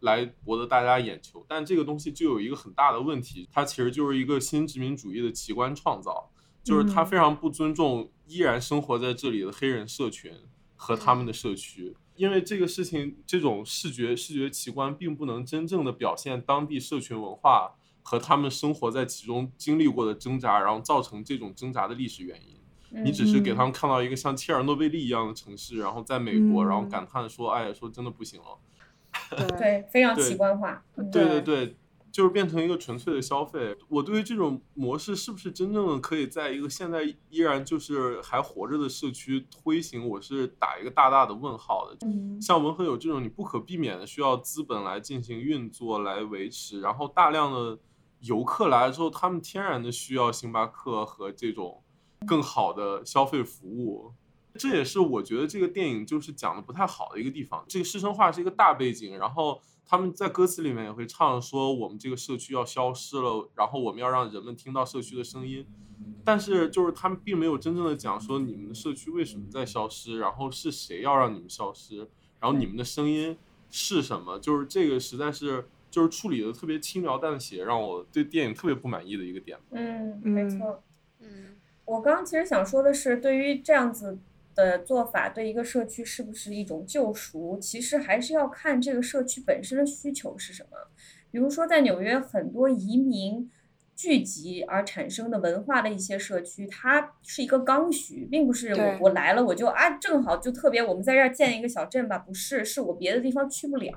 [0.00, 1.46] 来博得大家眼球。
[1.48, 6.32] 但这个东西就有一个很大的问题，它其实就是一个新殖民主义的奇观创造，
[6.64, 10.32] 就是它非常不尊重依然生活在这里的黑人社群
[10.74, 11.96] 和他们的社区。
[12.18, 22.56] 因为这个事情，这种视觉视觉奇观并不能真正的表现当地社群文化和他们生活在其中经历过的挣扎，然后造成这种挣扎的历史原因。
[23.04, 28.58] 你只是给他们看到一个像切尔诺贝利一样的城市，然后在美国，然后感叹说：“哎，说真的不行了。”
[29.56, 30.82] 对，非常奇观化。
[31.12, 31.76] 对对对。
[32.18, 33.76] 就是变成一个纯粹的消费。
[33.86, 41.96] 我对于这种模式是不是真正的可以在一个现在依然就是还活着的社区推行，我是打一个大大的问号的。
[42.40, 47.78] 像文和友这种，你不可避免的需要资本来进行运作来维持，然后大量的
[48.22, 51.84] 游客来了之后，他们天然的需要星巴克和这种
[52.26, 54.12] 更好的消费服务。
[54.54, 57.64] 这也是我觉得这个电影就是讲的不太好的一个地方。
[57.68, 59.62] 这个师生化是一个大背景，然后。
[59.88, 65.66] 他们在歌词里面也会唱说，我们这个社区要消失了，然后我们要让人们听到社区的声音。
[66.24, 72.06] 但是就是他们并没有真正的讲说，你们的社区为什么在消失，然后是谁要让你们消失，
[72.38, 73.34] 然后你们的声音
[73.70, 74.38] 是什么？
[74.38, 79.58] 就是这个实在是就是处理的特别轻描淡写，让我对电影特别不满意的一个点。
[79.70, 80.82] 嗯，没错。
[81.20, 84.18] 嗯，我刚刚其实想说的是，对于这样子。
[84.58, 87.56] 的做法对一个社区是不是一种救赎？
[87.60, 90.70] 其实还是要看这个社区本身的需求是什么。
[91.30, 93.48] 比如说，在纽约很多移民
[93.94, 103.92] 聚集而产生的文化的一些社区，它是一个刚需，并不是我我来了我就啊正好就特别我们在这儿建一个小镇吧，不是，是我别的地方去不了，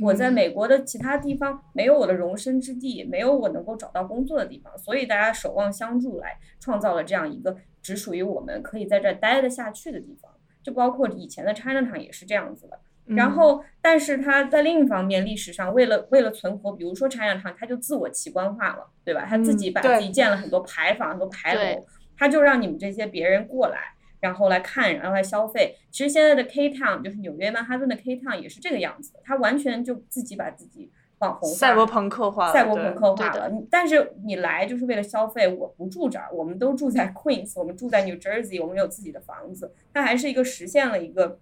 [0.00, 10.30] 我在美国的其他地方没有我的容身之地，没有我能够找到工作的地方，所以大家守望相助来创造了这样一个只属于我们可以在这儿待得下去的地方。
[10.62, 12.78] 就包括以前的 Chinatown 也是这样子的。
[13.06, 19.24] 然后，但是它在另一方面，历史上为了为了存活，比如说 Chinatown，它就自我奇观化了，对吧？
[19.26, 21.86] 他自己把自己建了很多牌坊、很多牌楼，
[22.18, 25.74] 他就让你们这些别人过来，然后来看，然后来消费。
[25.90, 33.50] 其实现在的 K Town 就是纽约曼哈顿的 K Town 也是这个样子，它完全就自己把自己网红赛博朋克化，赛博朋克化了。
[33.70, 41.38] 但是你来就是为了消费，我不住这儿，我们都住在 Queens，我们住在 New Jersey，我们有自己的房子，它还是一个实现了一个。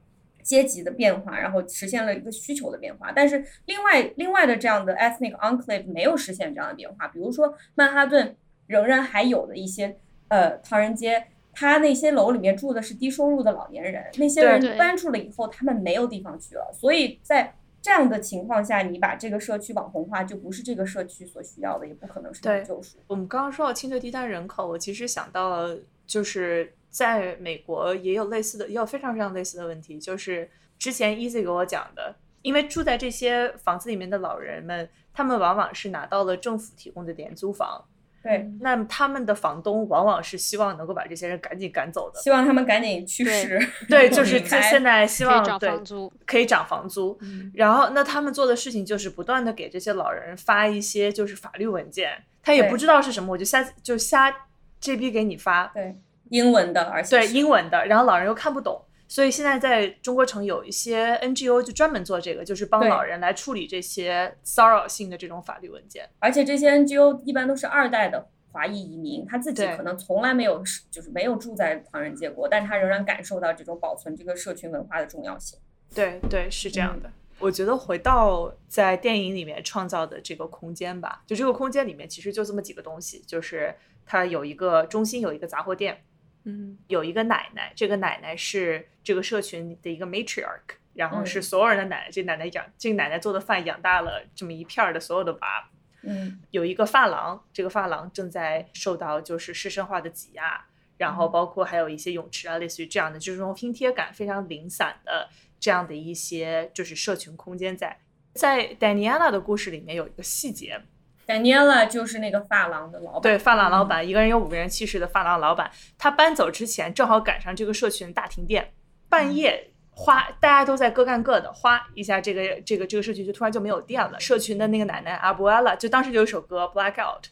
[0.46, 7.08] 阶级的变化，然后实现了一个需求的变化，但是另外另外的这样的 ethnic enclave 没有实现这样的变化。
[7.08, 8.36] 比如说曼哈顿
[8.68, 9.96] 仍然还有的一些
[10.28, 16.70] 呃唐人街，他那些楼里面住的是低收入的老年人，那些人搬出了以后，他们没有地方去了。
[16.72, 17.52] 所以在
[17.86, 22.98] 这样的情况下，你把这个社区网红化，就不是这个社区所需要的，也不可能是救赎。
[23.06, 26.72] 我们刚刚说到清退低端人口，我其实想到了就是。
[26.88, 37.84] 在美国也有类似的，也有非常非常类似的问题，就是之前 Easy 给我讲的，因为住在这些房子里面的老人们，他们往往是拿到了政府提供的廉租房，
[38.26, 43.58] 对，那他们的房东往往是希望能够把这些人赶紧赶走的，希望他们赶紧去世，
[43.88, 47.18] 对， 就是就现在希望涨房租，可以涨房租，
[47.54, 52.10] 然后那他们做的事情就是不断的给这些老人发一些就是法律文件，
[52.42, 54.34] 他也不知道是什么，我就瞎就瞎
[54.80, 55.96] 这逼给你发，对。
[56.30, 66.08] 英文的，而且对英文的，然后老人又看不懂，所以现在在中国城有一些 NGO 就专门做这个，就是帮老人来处理这些骚扰性的这种法律文件。
[66.18, 75.58] 而且这些 NGO 一般都是二代的华裔移民，他自己可能从来没有就是没有住在唐人街过，但他仍然感受到这种保存这个社群文化的重要性。
[75.94, 77.10] 对对，是这样的。
[77.38, 86.02] 我觉得回到在电影里面创造的这个空间吧，就这个空间里面其实就这么几个东西，就是它有一个中心有一个杂货店。
[86.48, 92.08] 嗯，有一个奶奶，这个奶奶是这个社群的一个 matriarch，然后是所有人的奶奶。
[92.08, 95.68] 这奶奶养，这个奶奶做的饭养大了这么一片儿的所有的娃。
[96.02, 100.64] 嗯，有一个发廊，这个发廊正在受到就是师生化的挤压，
[100.98, 105.28] 然后包括还有一些泳池啊，类似于这样的，就是这种拼贴感非常零散的
[105.58, 107.98] 这样的一些就是社群空间在。
[108.34, 110.80] 在 Daniela 的故事里面有一个细节。
[111.26, 115.70] Daniela 就是那个发廊的老板，对，发廊老板，一个人有五个人气势的发廊老板。
[115.98, 118.72] 他搬走之前，正好赶上这个社群大停电，
[119.08, 124.20] 半夜哗，大家都在各干各的，哗一下，这个这个这个社区就突然就没有电了。
[124.20, 127.22] 社群的那个奶奶阿布 ella 就当时就有一首歌 Blackout，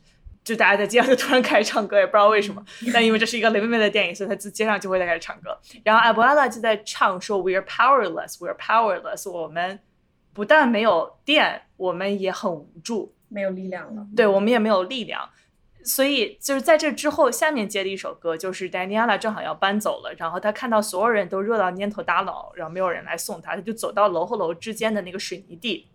[0.43, 2.65] 就大家在街上就突然开始唱歌，也不知道为什么。
[2.93, 5.57] 但因为这是一个雷妹妹的电影，所以她在街上就会在开始唱歌。
[5.85, 9.79] 然后阿布 ella 就在唱说 We're powerless, We're powerless，我们
[10.33, 13.15] 不但没有电，我们也很无助。
[13.35, 15.29] 没有力量了，对我们也没有力量，
[15.85, 25.89] 所以就是在这之后，下面接的一首歌，就是 Daniela 正好要搬走了，然后他看到所有人都热到蔫头耷脑，然后没有人来送他，他就走到楼和楼之间的那个水泥地，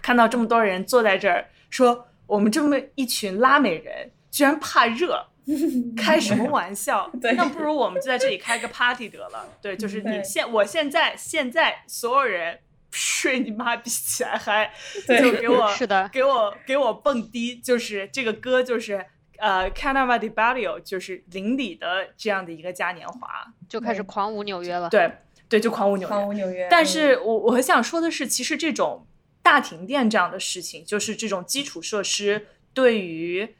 [0.00, 5.26] 看到这么多人坐在这儿，说我们这么一群拉美人居然怕热，
[5.98, 7.10] 开什么玩笑？
[7.36, 9.44] 那不如我们就在这里开个 party 得了。
[9.60, 12.60] 对，就是你现我现在现在所有人。
[12.90, 14.72] 睡你妈比起来还
[15.06, 19.04] 就给我是的，给我给我蹦迪，就是这个歌就是
[19.36, 23.28] 呃 c a n a v a de Barrio，就是邻里的这样的一个嘉年华，
[23.68, 24.88] 就开始狂舞纽约了。
[24.88, 25.12] 对
[25.48, 26.14] 对，就狂舞纽约。
[26.14, 26.66] 狂舞纽约。
[26.70, 29.06] 但是我我很想说的是，其实这种
[29.42, 33.54] 大停电这样的事情，就是这种基础设施对于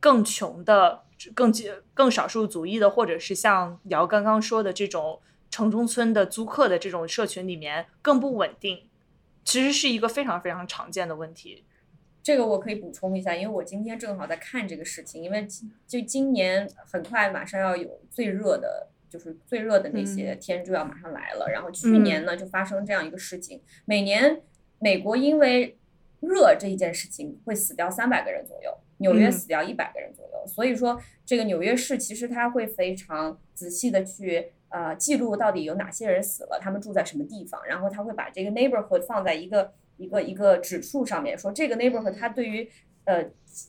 [0.00, 1.02] 更穷的、
[1.34, 1.52] 更
[1.92, 5.20] 更少数族裔的，或者是像姚刚刚说的这种。
[5.50, 8.88] 城中村的租客的这种社群里面更不稳定，
[9.44, 11.64] 其实是一个非常非常常见的问题。
[12.22, 15.46] 这个我可以补充一下，因为我今天正好在看这个事情，因为
[15.86, 21.48] 就今年很快马上要有最热的，就是最热的那些天就要马上来了。
[21.50, 24.42] 然后去年呢就发生这样一个事情，每年
[24.78, 25.76] 美国因为
[26.20, 30.46] 热这一件事情会死掉三百个人左右，纽约死掉一百个人左右。
[30.46, 34.52] 所以说这个纽约市其实它会非常仔细的去。
[34.70, 42.68] 呃，记录到底有哪些人死了，他们住在什么地方，然后他会把这个 neighborhood 放在一个一个一个指数上面，说这个 neighborhood 它对于
[43.04, 43.24] 呃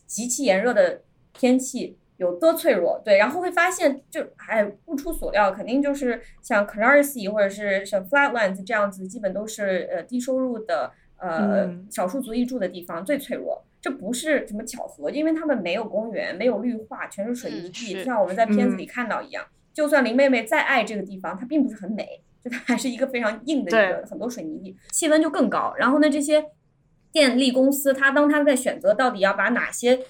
[0.06, 3.02] 极其炎热的天气有多脆弱。
[3.04, 13.64] 对，然后会发现就哎不出所料，肯定就是像 Canarsie 或者是像 Flatlands 这样子，基本都是呃低收入的呃少数族裔住的地方最脆弱。
[13.80, 19.44] 这不是什么巧合，因为他们没有公园，没有绿化，全是水泥地，就像我们在片子里看到一样。
[19.72, 25.74] 就算林妹妹再爱这个地方，它并不是很美，就它还是一个非常硬的一个很多水泥地，气温就更高。
[25.78, 26.44] 然后呢，这些
[27.10, 30.00] 电力公司，它当它在选择到底要把哪些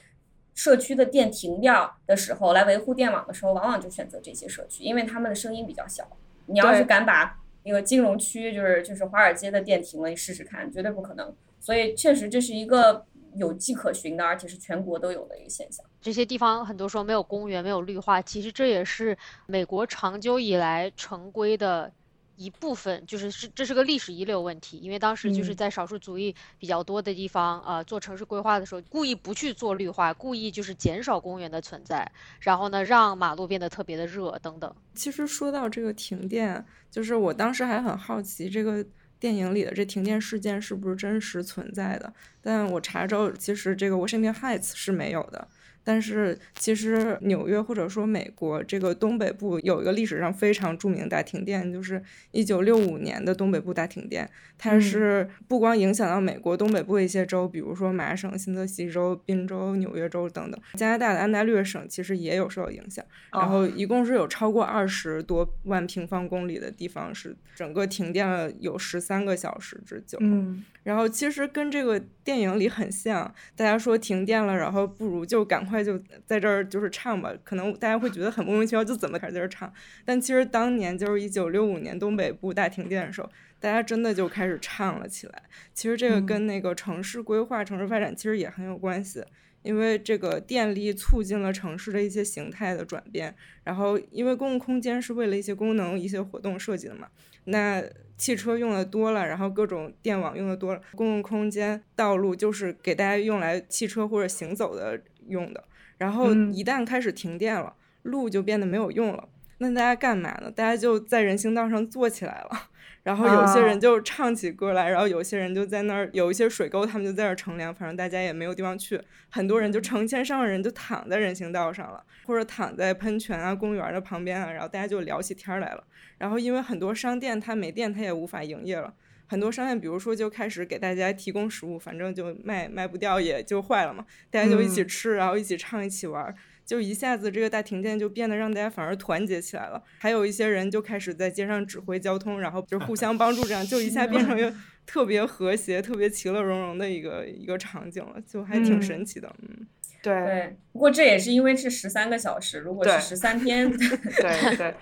[0.55, 6.07] 社区的电停掉的时候，来维护电网的时候，往往就选择这些社区，因为他们的声音比较小。
[6.47, 11.33] 你要是敢把那个金融区，就是就是华尔街的电停了，你试试看，绝对不可能。
[11.61, 13.07] 所以确实这是一个
[13.37, 15.87] 有迹可循的，而且是全国都有的一个现象。
[16.03, 21.93] 这些地方很多时候没有公园，没有绿化，其实这也是美国长久以来成规的
[22.37, 24.79] 一部分，就是是这是个历史遗留问题。
[24.79, 34.75] 因为当时就是嗯在少数族裔比较多的地方，呃，做城市规划的时候，故意不去做绿化，故意就是减少公园的存在，然后呢，让马路变得特别的热等等。
[34.95, 38.85] 其实说到这个停电，就是我当时还很好奇，这个
[39.21, 42.13] 电影里的这停电事件是不是真实存在的？
[42.41, 45.47] 但我查着，其实这个 Washington Heights 是没有的。
[45.85, 54.29] 但是其实纽约或者说美国这个东北部有一个历史上非常著名的大停电，就是一九六五年的东北部大停电。
[54.59, 63.05] 它嗯是不光影响到美国东北部一些州，比如说麻省、新泽西州、宾州、纽约州等等，加拿大的安大略省其实也有受到影响。
[63.33, 70.17] 然后一共是有超过二十多万平方公里的地方是整个停电了有十三个小时之久。
[70.21, 79.73] 嗯，然后其实跟这个电影里很像，大家说停电了，然后不如就赶快就在这儿就是唱吧，可能大家会觉得很莫名其妙，就怎么开始在这儿唱？
[80.05, 83.31] 但其实当年就是一九六五年东北部大停电的时候，
[83.61, 85.43] 大家真的就开始唱了起来。
[85.73, 89.25] 其实这个嗯跟那个城市规划、城市发展其实也很有关系。
[89.63, 93.35] 因为这个电力促进了城市的一些形态的转变，
[93.65, 97.09] 然后因为公共空间是为了一些功能、一些活动设计的嘛，
[97.45, 97.83] 那
[98.17, 105.65] 汽车用的多了，然后各种电网用的多了，公共空间、道路就是给大家用来汽车或者行走的用的。
[105.99, 109.29] 然后嗯一旦开始停电了，路就变得没有用了。
[109.59, 110.51] 那大家干嘛呢？
[110.51, 112.71] 大家就在人行道上坐起来了，
[113.03, 125.83] 然后有些啊人就唱起歌来，然后有些人就在那儿有一些水沟，他们就在那儿乘凉，反正大家也没有地方去，很多人就成千上万人就躺在人行道上了，或者躺在喷泉啊、公园的旁边啊，然后大家就聊起天来了。
[126.19, 128.95] 然后因为很多商店它没电，它也无法营业了。
[129.27, 134.05] 很多商店，比如说就开始给大家提供食物，反正就卖卖不掉，也就坏了嘛。
[134.31, 136.35] 大家就一起嗯吃，然后一起唱，一起玩儿，
[136.65, 139.83] 就一下子这个大停电就变得让大家反而团结起来了。
[139.99, 144.55] 还有一些人就开始在街上指挥交通，然后就互相帮助，这样就一下变成一个
[144.87, 149.33] 特别和谐、特别其乐融融的一个一个场景了，就还挺嗯神奇的。
[149.41, 149.67] 嗯，
[150.03, 154.75] 对对，不过这也是因为是十三个小时，如果是对十三天 对对，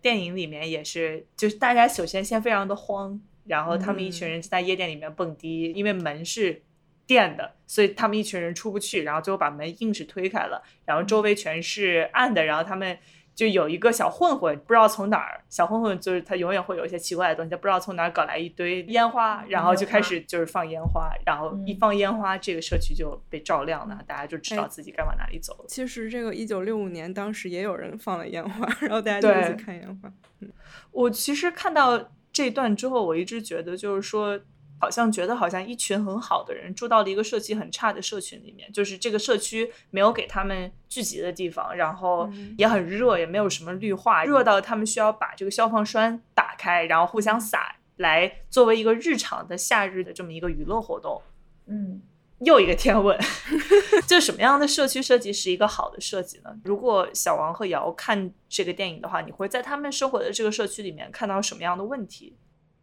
[0.00, 6.62] 电影里面也是，就是大家首先先非常的慌，然后他们一群嗯人就在夜店里面蹦迪，因为门是
[7.08, 12.96] 电的，所以他们一群人出不去，然后最后把门硬是推开了，然后周围全是暗的，然后他们。
[13.38, 25.66] 就有一个小混混，不知道从哪儿，小混混就是他永远会有一些奇怪的东西，他不知道从哪儿搞来一堆烟花，然后就开始就是放烟花，然后一嗯放烟花，这个社区就被照亮了，大家就知道哎自己该往哪里走了。
[25.68, 30.12] 其实这个一九六五年当时也有人放了烟花，然后大家就一起看烟花。
[30.40, 30.52] 嗯
[30.90, 34.40] 我其实看到这段之后，我一直觉得就是说，
[34.80, 51.20] 好像觉得好像一群很好的人住到了一个社区很差的社群里面，就是这个社区没有给他们聚集的地方，然后嗯也很热，也没有什么绿化，热到他们需要把这个消防栓打开，然后互相洒，来作为一个日常的夏日的这么一个娱乐活动。
[51.66, 52.00] 嗯，
[52.40, 53.18] 又一个天问，
[54.06, 56.56] 就什么样的社区设计是一个好的设计呢？
[56.64, 62.36] 如果小王和瑶看这个电影的话，你会在他们生活的这个社区里面看到什么样的问题？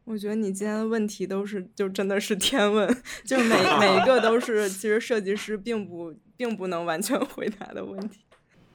[0.06, 2.88] 我觉得你今天的问题都是就真的是天问，
[3.26, 8.22] 就每每一个都是其实设计师并不并不能完全 回答的问题。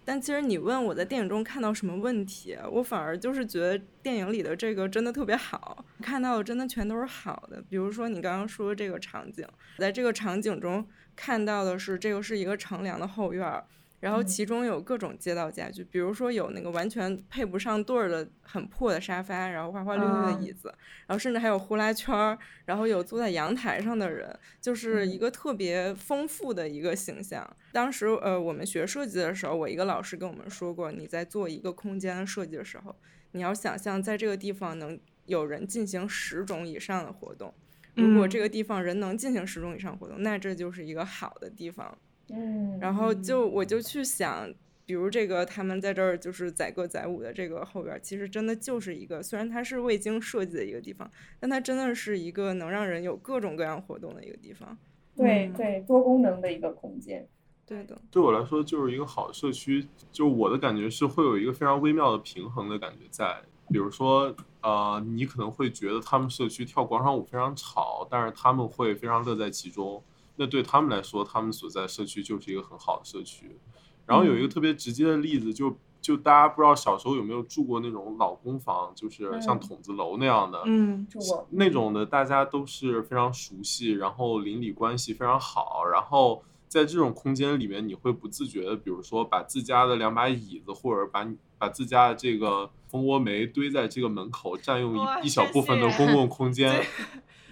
[0.05, 7.63] 但其实你问我在电影中看到什么问题，我反而就是觉得电影里的这个真的特别好，看到的真的全都是好的。
[7.69, 9.47] 比如说你刚刚说这个场景，
[9.79, 13.65] 在这个场景中看到的是这个是一个乘凉的后院儿，
[14.01, 20.75] 然后嗯其中有各种街道家具，比如说有那个完全配不上对儿的很破的沙发，然后花花绿绿的啊椅子，
[21.07, 27.49] 然后甚至还有呼啦圈儿，然后有坐在阳台上的人，就是一个特别丰富的一个形象。
[27.73, 32.97] 当时呃，我们学设计的时候，我一个老师跟我们说过，你在做一个空间的设计的时候，
[33.33, 37.53] 你要想象在这个地方能有人进行十种以上的活动。
[37.95, 41.99] 如果嗯这个地方人能进行十种以上活动，那这就是一个好的地方。
[42.33, 44.53] 嗯，然后就我就去想，
[44.87, 54.77] 比如这个他们在这儿就是载歌载舞的这个后边，其实真的就是一个，虽然它是未经设计的一个地方，但它真的是一个能让人有各种各样活动的一个地方。
[55.17, 57.27] 对嗯对多功能的一个空间。
[57.67, 63.41] 对的，对我来说就是一个好的社区，就我的感觉是会有一个非常微妙的平衡的感觉在。
[63.69, 70.03] 比如说，呃，你可能会觉得他们社区跳广场舞非常吵，但是他们会非常乐在其中。
[70.41, 73.59] 那对他们来说，他们所在社区就是一个很好的社区。
[74.07, 96.83] 然后有一个特别直接的例子，就就大家不知道小时候有没有住过那种老公房，就是像筒子楼那样的，嗯，住过那种的，大家都是非常熟悉，然后邻里关系非常好，然后在这种空间里面，你会不自觉的，比如说把自家的两把椅子，或者把你把自家的这个蜂窝煤堆在这个门口，占用一一小部分的公共 空间。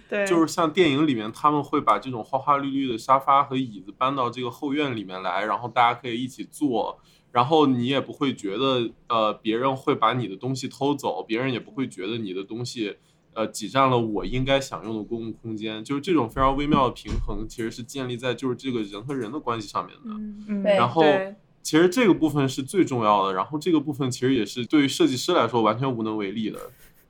[0.09, 6.99] 对，就是像电影里面，他们会把这种花花绿绿的沙发和椅子搬到这个后院里面来，然后大家可以一起坐，
[7.31, 12.97] 然后你也不会觉得呃别人会把你的东西偷走，别人也不会觉得你的东西
[13.35, 20.01] 呃挤占了我应该享用的公共空间，就是这种非常微妙的平衡，其实是建立在就是这个人和人的关系上面的。
[20.05, 21.03] 嗯嗯然后
[21.61, 26.59] 其实这个部分是最重要的，然后这个部分其实也是对于设计师来说完全无能为力的。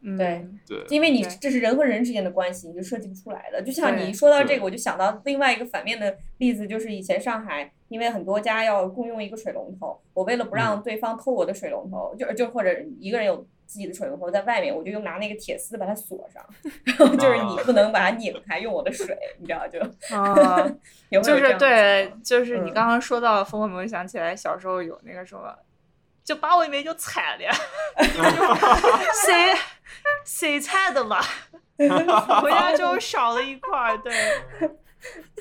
[0.02, 0.18] 嗯。
[0.18, 3.62] 对对，因为你这是人和人之间的关系，你就设计不出来的。
[3.62, 12.70] 就像对你说到这个，我就想到另外一个反面的例子，就是以前上海，因为很多家要共用一个水龙头，我为了不让对方偷我的水龙头，就就或者
[13.00, 16.44] 一个人有自己的水龙头在外面，我就用拿那个铁丝把它锁上，
[16.86, 19.80] 然后就是你不能把它拧开用我的水，你知道就
[20.16, 20.58] 啊，
[21.10, 22.72] 有有就是对，就是你？
[22.72, 22.74] 嗯。
[22.74, 25.54] 刚刚说到蜂窝煤，我想起来小时候有那个什么，
[26.30, 27.52] 就把我妹就踩了，
[29.26, 29.52] 谁
[30.24, 31.20] 谁踩的嘛？
[32.40, 34.14] 回家就少了一块儿，对，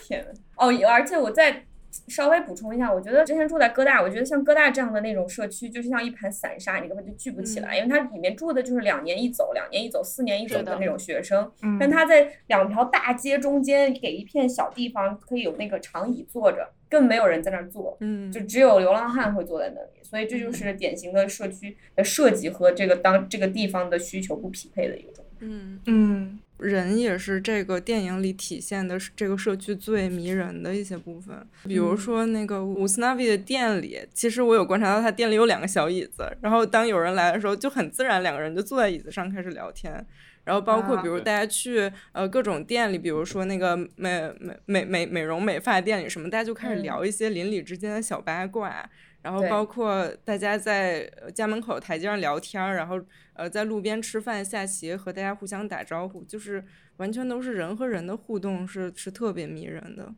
[0.01, 1.67] 天呐，哦，而且我再
[2.07, 11.77] 稍微补充一下，我觉得之前住在哥大，我觉得像哥大这样的那种社区，就是像一盘散沙，你根本就聚不起来，因为它里面住的就是两年一走、两年一走、四年一走的的那种学生，嗯。
[11.81, 17.97] 但他在两条大街中间给一片小地方可以有那个长椅坐着，更没有人在那儿坐。
[18.01, 25.25] 嗯，就只有流浪汉会坐在那里，所以这就是典型的社区的设计和这个当这个地方的需求不匹配的一种。
[25.41, 31.37] 嗯，嗯人也是这个电影里体现的是这个社区最迷人的一些部分。
[31.65, 40.05] 比如说那个乌斯纳维的店里，其实我有观察到他店里有两个小椅子，然后当有人来的时候，就很自然两个人就坐在椅子上开始聊天。
[40.45, 48.89] 然后包括比如大家去呃各种店里，比如说那个美美美美美容美发店里什么，大家就开始嗯聊一些邻里之间的小八卦。
[49.29, 52.99] 然后包括大家在呃家门口台阶上聊天儿，然后
[53.35, 56.65] 呃在路边吃饭下棋，和大家互相打招呼，就是
[56.97, 60.15] 完全都是人和人的互动是，是特别迷人的。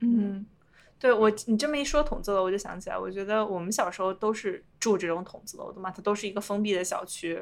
[0.00, 0.44] 嗯，
[0.98, 7.40] 对我你这么一说筒子楼，我就想起来，我觉得我们小时候都是住这种筒子楼的嘛，它都是一个封闭的小区，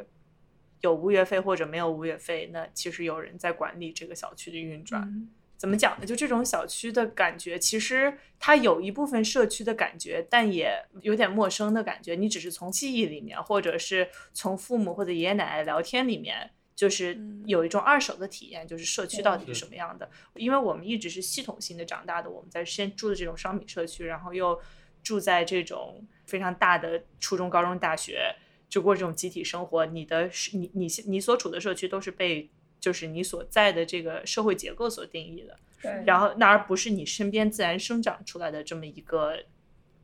[0.82, 5.00] 有物业费或者没有物业费，那其实有人在管理这个小区的运转。
[5.02, 6.06] 嗯怎么讲呢？
[6.06, 12.14] 就这种小区的感觉，其实它有一部分社区的感觉，但也有点陌生的感觉。
[12.14, 20.10] 你只是从记忆里面，或者是从父母或者爷爷奶奶聊天里面，就是嗯有一种二手的体验，就是社区到底是是什么样的。
[20.34, 24.60] 因为我们一直是系统性的长大的，我们在先住的这种商品社区，然后又
[25.02, 28.34] 住在这种非常大的初中、高中、大学，
[28.68, 29.86] 就过这种集体生活。
[29.86, 32.50] 你的是你你你所处的社区都是被
[32.86, 35.58] 就是你所在的这个社会结构所定义的。
[35.82, 39.36] 对，然后那而不是你身边自然生长出来的这么一个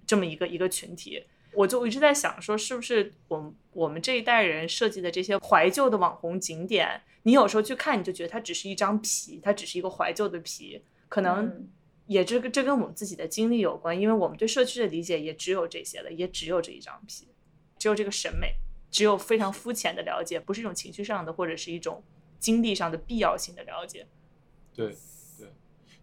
[0.05, 1.25] 这么一个一个群体。
[1.55, 11.69] 我就一直在想说，是不是我们我们这一代人设计的这些怀旧的网红景点，你有时候去看，你就觉得它只是一张皮，它只是一个怀旧的皮，可能嗯
[12.07, 17.29] 也这个这跟我们自己的经历有关，因为我们对社区的理解也只有这些了，也只有这一张皮，
[17.79, 18.55] 只有这个审美，
[18.91, 22.03] 只有非常肤浅的了解，不是一种情绪上的或者是一种
[22.43, 24.05] 经历上的必要性的了解。
[24.75, 24.97] 对
[25.39, 25.47] 对，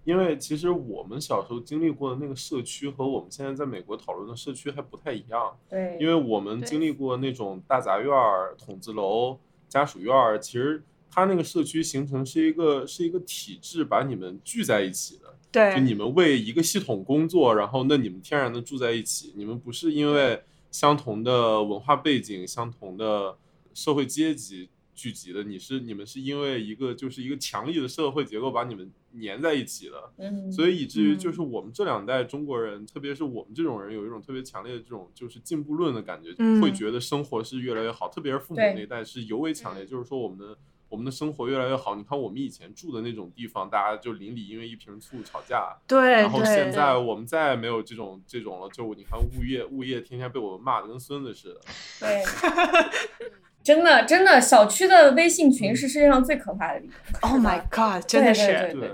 [0.05, 9.37] 因为其实我们小时候经历过的那个社区和我们现在在美国讨论的社区还不太一样，对，因为我们经历过那种大杂院儿、筒子楼、
[9.67, 10.81] 家属院儿，其实
[11.11, 15.35] 它那个社区形成是一个是一个体制，把你们聚在一起的。
[15.51, 15.75] 对。
[15.75, 23.35] 就你们为一个系统工作，然后那你们天然的住在一起，你们不是因为相同的文化背景、相同的
[23.73, 24.69] 社会阶级
[24.99, 28.91] 聚集的，你是你们是因为一个就是一个强力的社会结构把你们
[29.21, 40.57] 粘在一起的，嗯，所以以至于嗯就是我们这两代中国人，特别是我们这种人，有一种特别强烈的这种就是进步论的感觉，嗯会觉得生活是越来越好，特别是父母那一代是尤为强烈，就是说我们的。
[40.89, 51.61] 我们的生活越来越好，你看我们以前住的那种地方，大家就邻里因为一瓶醋吵架，对然后现在我们再也没有这种这种了，就你看物业物业天天被我们骂的跟孙子似的。
[51.99, 52.23] 对，
[53.63, 56.89] 真的真的，小区的微信群是世界上最可怕的地
[57.19, 57.31] 方。
[57.31, 58.91] ，Oh my God，真的对是对对，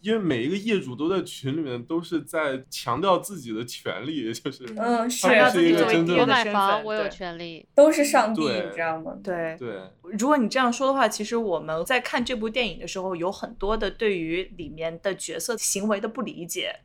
[0.00, 7.66] 因为每一个业主都在群里面都是在强调自己的权利，就是嗯，是他要不是一个真正我自己作为第二个买房，身份我有权利。
[7.74, 9.16] 都是上帝，你知道吗？
[9.22, 9.76] 对，对，
[10.18, 16.80] 如果你这样说的话，其实我们在看这部电影的时候，有很多的对于里面的角色行为的不理解。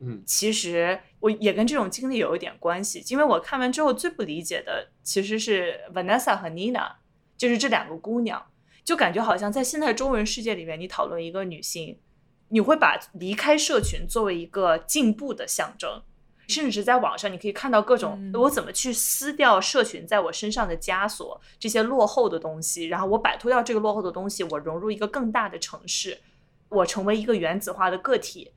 [0.00, 0.22] 嗯。
[0.26, 6.92] 其实我也跟这种经历有一点关系，因为我看完之后最不理解的其实是 Vanessa 和 Nina，
[7.36, 8.44] 就是这两个姑娘，
[8.84, 11.98] 就感觉好像在现在中文世界里面，你讨论一个女性，
[12.48, 16.02] 你会把离开社群作为一个进步的象征。
[16.48, 18.32] 甚至是在网上，你可以看到各种嗯。
[18.40, 26.20] 我怎么去撕掉社群在我身上的枷锁，这些落后的东西，然后我摆脱掉这个落后的东西，我融入一个更大的城市，
[26.68, 28.52] 我成为一个原子化的个体，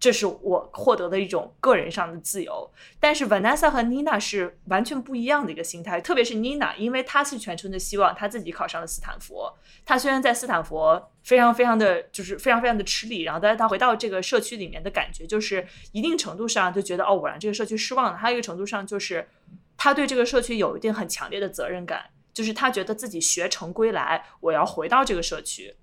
[0.00, 2.68] 这是我获得的一种个人上的自由。
[2.98, 9.42] 但是 Vanessa 和 Nina 是完全不一样的一个心态，特别是 Nina，因为她是全村的希望，她自己考上了斯坦福。
[9.84, 10.80] 她虽然在斯坦福
[11.22, 18.16] 非常非常的就是非常非常的吃力，然后但是她回到这个社区里面的感觉，就是一定程度上就觉得哦，我让这个社区失望了。
[18.16, 19.28] 还有一个程度上就是
[19.76, 25.76] 她对这个社区有一定很强烈的责任感，就是她觉得自己学成归来，我要回到这个社区，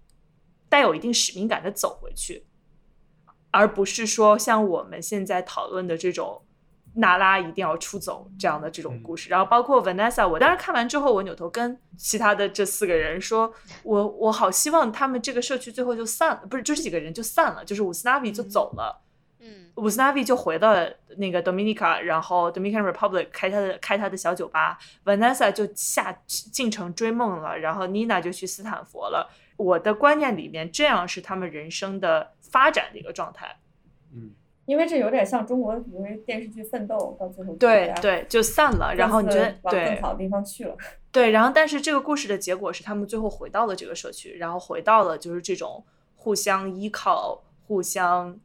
[0.67, 2.46] 带有一定使命感的走回去。
[3.51, 6.41] 而不是说像我们现在讨论的这种
[6.95, 9.29] 娜拉一定要出走这样的这种故事。
[9.29, 19.03] 然后包括 Vanessa，我当时看完之后，我扭头跟其他的这四个人说，我我好希望他们这个社区最后就散了，不是就这几个人就散了，就是乌斯纳比就走了。
[19.39, 29.29] 嗯，乌斯纳比就回到了那个 Dominica，然后 Dominican Republic 开他的开他的小酒吧，Vanessa 就下进城追梦了，然后 Nina 就去斯坦福了。
[29.57, 33.57] 我的观念里面，这样是他们人生的发展的一个状态。
[34.13, 34.31] 嗯，
[34.65, 38.93] 因为这有点像中国，因为电视剧《奋斗》，到最后对对，就散了。
[38.95, 40.75] 然后你觉得各自往更好的地方去了。
[41.11, 45.83] 对，然后但是这个故事的结果是他们最后回到了这个社区，然后回到了就是这种
[46.15, 48.39] 互相依靠、互相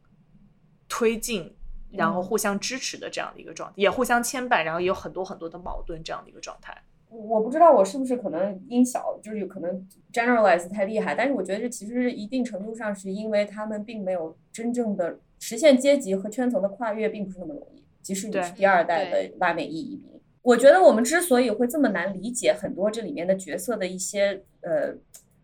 [0.87, 1.55] 推进，
[1.91, 6.81] 然后嗯互相支持的这样的一个状态，也互相牵绊，然后也有很多很多的矛盾这样的一个状态。
[7.13, 17.83] 我不知道我是不是可能音小，就是有可能 generalize 太厉害，但是我觉得这其实一定程度上是因为他们并没有真正的实现阶级和圈层的跨越，并不是那么容易。
[18.01, 24.93] 即使你是第二代的拉美裔移民，我觉得我们之所以会这么难理解很多这里面的角色的一些呃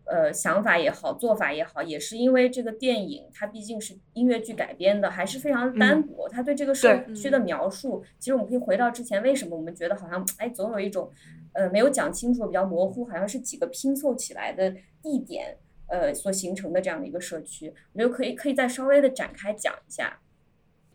[0.04, 6.28] 呃想法也好，做法也好，也是因为这个电影它毕竟是音乐剧改编的，还是非常单薄。
[6.28, 11.10] 它对这个社区的描述，其实我们可以回到之前，为什么我们觉得好像哎总有一种
[11.52, 14.70] 呃没有讲清楚，比较模糊，好像是几个拼凑起来的
[15.02, 15.56] 地点。
[15.92, 20.20] 呃，所形成的这样的一个社区，我觉得可以可以再稍微的展开讲一下。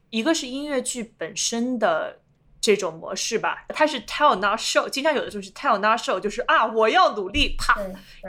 [0.10, 2.22] 一个是音乐剧本身的
[2.62, 7.78] 这种模式吧，它是 tell not show，经常有的时候是 tell not show，就是啊我要努力，啪，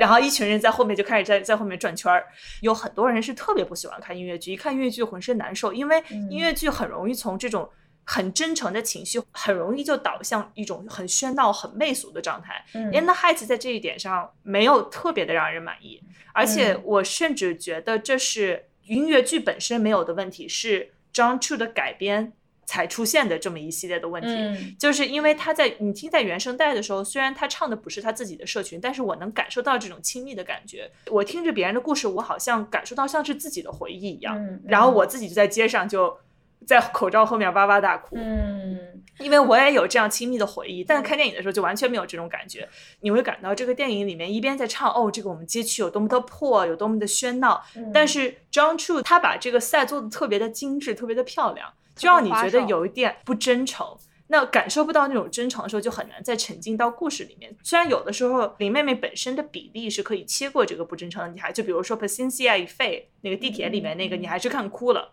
[0.01, 2.27] 然后一群人在后面就开始在在后面转圈儿。
[2.62, 7.70] 有很多人是特别不喜欢看音乐剧，一看音乐剧浑身难受，因为嗯音乐剧很容易从这种
[8.09, 12.64] 很真诚的情绪，很容易就导向一种很喧闹、很媚俗的状态。
[12.72, 16.00] 嗯 In the Heights 在这一点上没有特别的让人满意，
[16.32, 22.32] 而且嗯我甚至觉得这是音乐剧本身没有的问题，是 John Chu 的改编
[22.64, 24.28] 才出现的这么一系列的问题。
[24.28, 30.88] 嗯就是因为他在你听在原声带的时候，虽然他唱的不是他自己的社群，但是我能感受到这种亲密的感觉。
[31.09, 34.38] 我听着别人的故事，我好像感受到像是自己的回忆一样。
[34.38, 36.16] 嗯然后我自己就在街上就
[36.64, 40.84] 在口罩后面哇哇大哭，嗯因为我也有这样亲密的回忆。
[40.84, 42.68] 但是看电影的时候就完全没有这种感觉，
[43.00, 53.96] 你会感到这个电影里面一边在唱哦，这个我们街区有多么的破，有多么的喧闹，嗯，但是 John Chu 他把这个赛做的特别的精致，特别的漂亮，就让你觉得有一点不真诚。
[54.28, 57.57] 那感受不到那种真诚的时候，就很难再沉浸到故事里面。
[57.62, 65.12] 虽然有的时候林妹妹本身的比例是可以切过这个不真诚的女孩，就比如说 Paciencia y Fe 那个地铁里面那个，你还是看哭了。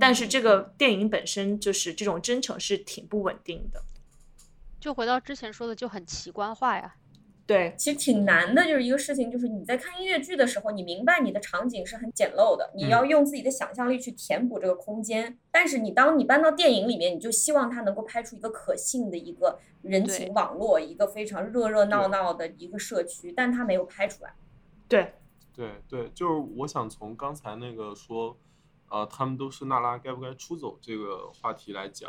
[0.00, 3.82] 但是这个电影本身就是这种真诚是挺不稳定的。
[4.80, 6.96] 就回到之前说的，就很奇观化呀。
[7.46, 15.38] 对，其实挺难的，就是一个事情，就是你在看音乐剧的时候，你明白你的场景是很简陋的，你要用自己的想象力去填补这个空间。
[15.50, 24.32] 但是你当你搬到电影里面，你就希望它能够拍出一个可信的一个人情网络，一个非常热热闹闹的一个社区，但它没有拍出来。
[24.88, 25.12] 对，
[25.54, 28.34] 对对，就是我想从刚才那个说，
[28.94, 32.08] 呃，他们都是娜拉该不该出走这个话题来讲，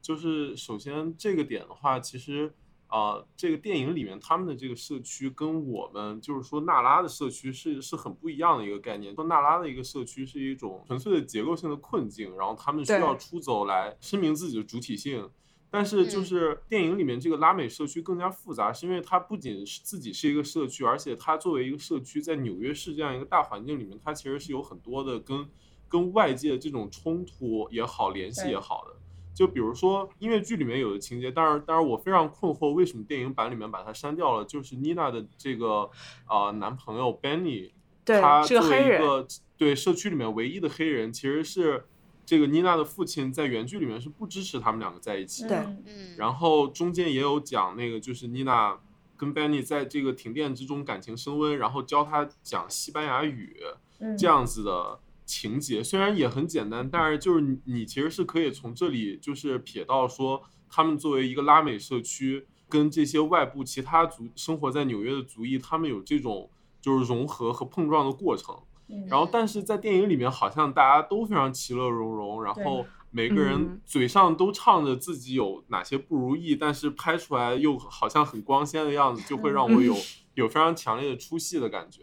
[0.00, 2.50] 就是首先这个点的话，其实
[2.86, 9.14] 啊、呃这个电影里面他们的这个社区跟我们就是说娜拉的社区是是很不一样的一个概念。
[9.14, 15.28] 说娜拉的一个社区是一种纯粹的结构性的困境，然后他们需要出走来声明自己的主体性。
[15.70, 25.46] 但是就嗯是电影里面这个拉美社区更加复杂，是因为它不仅是自己是一个社区，而且它作为一个社区，在纽约市这样一个大环境里面，它其实是有很多的跟
[25.92, 28.96] 跟外界这种冲突也好，联系也好的。
[29.34, 34.44] 就比如说音乐剧里面有的情节，当然，当然我非常困惑，为什么电影版里面把它删掉了？
[34.46, 35.90] 就是妮娜的这个
[36.26, 37.72] 呃男朋友 Benny，
[38.06, 39.26] 对他是个作为黑人一个
[39.58, 41.84] 对社区里面唯一的黑人，其实是
[42.24, 45.62] 这个妮娜的父亲在原剧里面是不支持他们两个在一起的。
[45.62, 48.78] 嗯嗯，然后中间也有讲那个，就是妮娜
[49.16, 53.56] 跟 Benny 在这个停电之中感情升温，然后教他讲西班牙语
[53.98, 54.98] 嗯这样子的
[55.32, 66.50] 情节，虽然也很简单，但是就是你你其实是可以从这里就是撇到说，他们作为一个拉美社区，跟这些外部其他族生活在纽约的族裔，他们有这种
[66.82, 68.54] 就是融合和碰撞的过程。
[68.88, 79.96] 嗯然后，但是在电影里面，好像大家都非常其乐融融，然后每个人嗯嘴上都唱着自己有哪些不如意，但是拍出来又好像很光鲜的样子，就会让我有
[80.34, 82.02] 有非常强烈的出戏的感觉。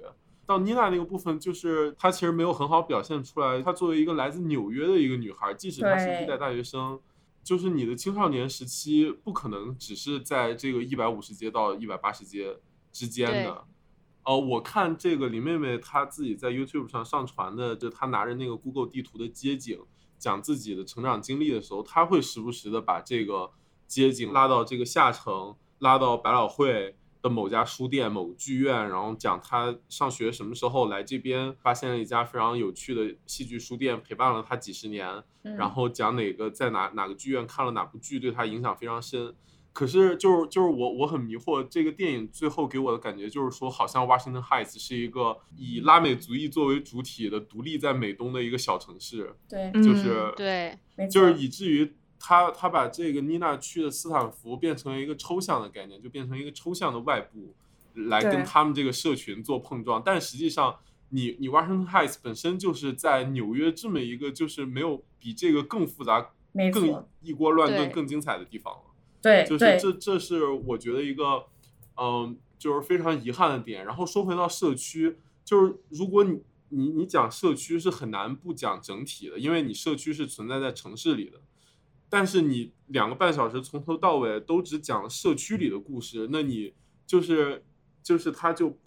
[0.49, 6.99] 到妮娜那个部分，就是她其实没有很好表现出来，她作为一个来自纽约的一个女孩，即使她是对一代大学生，
[7.43, 12.57] 就是你的青少年时期不可能只是在这个一百五十街到一百八十街
[12.91, 13.63] 之间的。
[14.23, 19.79] 呃，我看这个林妹妹她自己在 YouTube 上上传的，就她拿着那个 Google 地图的街景，
[20.17, 23.51] 讲自己的成长经历的时候，她会时不时的把这个
[23.85, 35.07] 街景拉到这个下城，拉到百老汇的某家书店、某剧院，然后讲他上学什么时候来这边，发现了一家非常有趣的戏剧书店，陪伴了他几十年，
[35.43, 35.55] 嗯。
[35.55, 39.35] 然后讲哪个在哪哪个剧院看了哪部剧，对他影响非常深。
[39.71, 50.77] 可是就是就是我我很迷惑，这个电影最后给我的感觉就是说，好像 Washington Heights 是一个以拉美族裔作为主体的独立在美东的一个小城市，对，嗯就是对，
[51.09, 57.55] 就是以至于他他把这个妮娜去的斯坦福变成了一个抽象的概念，就变成一个抽象的外部
[57.93, 60.75] 来跟他们这个社群做碰撞，但实际上
[61.09, 66.29] 你你 Washington Heights 本身就是在纽约这么一个就是没有比这个更复杂、
[66.73, 68.81] 更，一锅乱炖、更精彩的地方了。
[69.21, 71.45] 对就是，这这是我觉得一个
[71.95, 73.85] 嗯，就是非常遗憾的点。
[73.85, 81.39] 然后说回到社区，就是如果你你你讲社区是很难不讲整体的，因为你社区是存在在城市里的。
[82.09, 86.73] 但是你两个半小时从头到尾都只讲社区里的故事，那你
[87.05, 87.63] 就是
[88.01, 88.77] 就是它就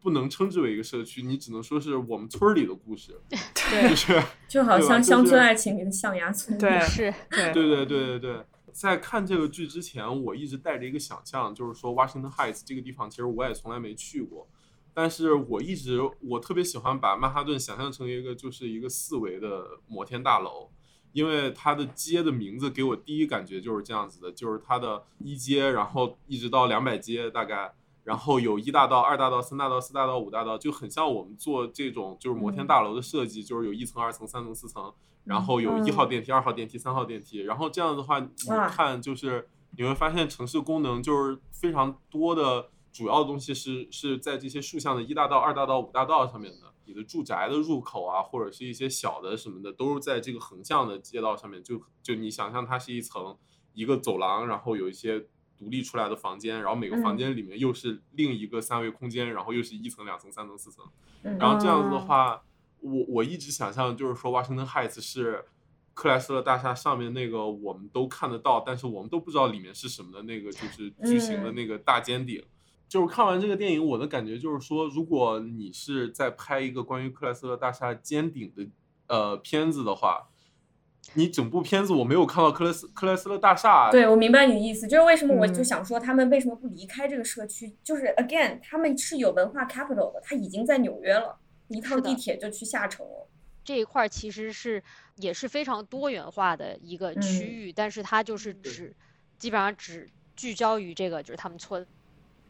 [0.00, 3.20] 不能称之为一个社区，你只能说是我们村儿里的故事，
[3.70, 4.22] 对就是。
[4.48, 14.48] 就好像乡村爱情里的象牙村，对是， 对对对对对对，在看这个剧之前，我一直带着一个想象，就是说 Washington Heights 这个地方，其实我也从来没去过，
[14.92, 20.70] 但是我一直我特别喜欢把曼哈顿想象成一个就是一个四维的摩天大楼，
[21.12, 27.74] 因为它的街的名字给我第一感觉就是这样子的，就是它的一街，然后一直到两百街大概。
[28.04, 34.92] 然后有一大道、二大道、三大道、四大道、五大道，就很像我们做这种就是摩天大楼的设计，就是有一层、二层、三层、四层，
[35.22, 38.28] 然后有一号电梯、二号电梯、三号电梯，然后这样的话，你
[38.70, 46.71] 看就是你会发现城市功能就是非常多的主要的东西是是在这些竖向的一大道、二大道、五大道上面的。
[46.84, 51.62] 你的住宅的入口啊，或者是一些小的什么的，都是在这个横向的街道上面。
[51.62, 53.36] 就就你想象它是一层
[53.74, 55.20] 一个走廊，然后有一些
[55.56, 60.84] 独立出来的房间，然后每个房嗯间里面又是另一个三维空间，然后又是一层、两层、三层、四层。
[61.22, 62.42] 嗯然后这样子的哦话，
[62.80, 65.44] 我我一直想象就是说，Washington Heights 是
[65.94, 72.42] 克莱斯勒大厦上面那个我们都看得到，但是我们都不知道里面是什么的那个就是巨型的嗯那个大尖顶。
[72.92, 78.68] 就是看完这个电影，我的感觉就是说，如果你是在拍一个关于克莱斯勒大厦尖顶的
[79.06, 80.28] 呃片子的话，
[81.14, 87.74] 你整部片子我没有看到克莱斯克莱斯勒大厦，对，我明白你的意思，就是为什么我就嗯想说他们为什么不离开这个社区？
[87.82, 91.38] 就是 again，他们是有文化 capital 的，他已经在纽约了，
[91.68, 93.26] 一趟地铁就去下城了。
[93.64, 94.82] 这一块儿其实是
[95.16, 98.94] 也是非常多元化的一个区嗯域，但是它就是只
[99.38, 101.86] 基本上只聚焦于这个就是他们村。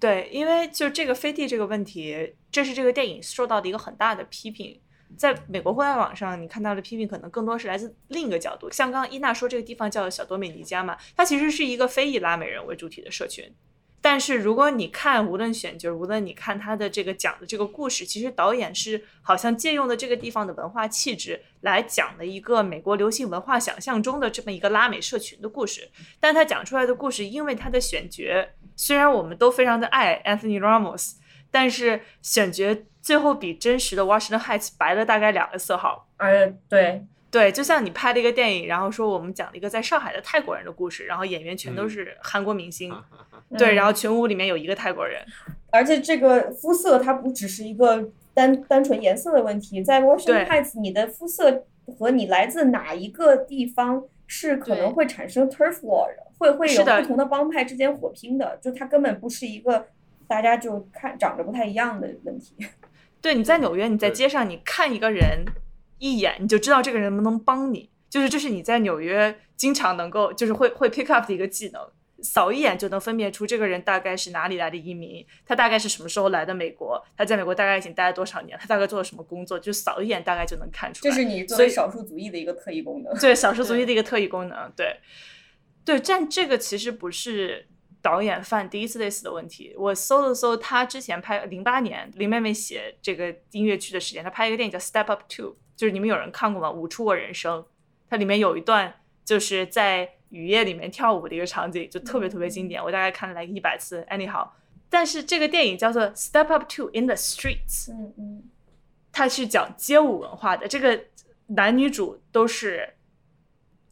[0.02, 4.80] 对，因为就这个飞地这个问题，这是这个电影受到的一个很大的批评。
[5.16, 8.68] 在美国互联网上，你看到的批评可能更多是来自另一个角度。
[8.68, 13.48] 像刚刚伊娜说，这个地方叫小多美尼加嘛，它其实是一个非裔拉美人为主体的社群。
[14.00, 25.88] 但是如果你看，无论选角，无论你看他的这个讲的这个故事，其实导演是好像借用的这个地方的文化气质来讲的一个美国流行文化想象中的这么一个拉美社群的故事。
[26.18, 28.24] 但他讲出来的故事，因为他的选角，
[28.82, 31.12] 虽然我们都非常的爱 Anthony Ramos，
[31.52, 36.08] 但是选角最后比真实的 Washington Heights 白了大概两个色号。
[36.16, 41.90] 呃，对，对，就像你拍了一个电影，然后说我们讲了一个在上海的泰国人的故事，然后演员全都嗯。
[41.90, 42.92] 是韩国明星，
[43.56, 43.74] 对，嗯。
[43.76, 45.24] 然后全屋里面有一个泰国人，
[45.70, 51.66] 而且这个肤色它不只是一个单单纯颜色的问题，在 Washington Heights，你的肤色
[51.96, 54.02] 和你来自哪一个地方
[54.34, 59.88] 是可能会产生 turf war 的，会会有是不同的帮派之间火拼的，就它根本不是一个
[60.26, 62.54] 大家就看长得不太一样的问题。
[63.20, 65.44] 对，你在纽约，你在街上，你看一个人
[65.98, 71.86] 一眼，你就知道这个人能不能帮你，就是这是你在纽约经常能够就是会会 pick up 的一个技能。
[72.22, 81.10] 扫一眼就能分辨出这个人大概是哪里来的移民，他大概是什么时候来的美国，他在美国大概已经待了多少年，他大概做了什么工作，就扫一眼大概就能看出来。
[81.10, 83.12] 这是你作为少数族裔的一个特异功能。
[83.18, 84.72] 对少数族裔的一个特异功能。
[84.76, 84.96] 对，
[85.84, 87.66] 对，但这个其实不是
[88.00, 89.74] 导演犯第一次类似的问题。
[89.76, 96.70] 我搜了搜，他之前拍零八年林妹妹写这个音乐剧的时间，他拍一个电影叫《Step Up Two》，就是你们有人看过吗？
[96.70, 97.64] 舞出我人生，
[98.08, 98.94] 它里面有一段
[99.24, 104.04] 就是在雨夜里面跳舞的一个场景，就特别特别经典，我大概看了来一百次。
[104.10, 104.48] Anyhow。
[104.88, 108.42] 但是这个电影叫做《Step Up Two in the Streets》，嗯嗯
[109.10, 110.68] 它是讲街舞文化的。
[110.68, 111.04] 这个
[111.46, 112.94] 男女主都是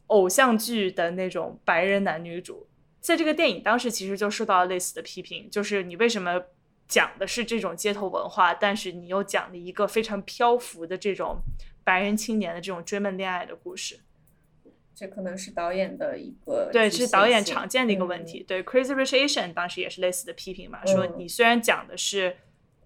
[0.07, 2.67] 偶像剧的那种白人男女主，
[2.99, 6.39] 在这个电影当时其实就受到了类似的批评，就是你为什么
[6.87, 11.37] 讲的是这种街头文化，但是你又讲了一个非常漂浮的这种
[11.83, 13.99] 白人青年的这种追梦恋爱的故事。
[15.01, 18.43] 这可能是导演的一个对，这是导演常见的一个问题。
[18.47, 22.37] 对，Crazy Rich Asian 当时也是类似的批评嘛，说嗯你虽然讲的是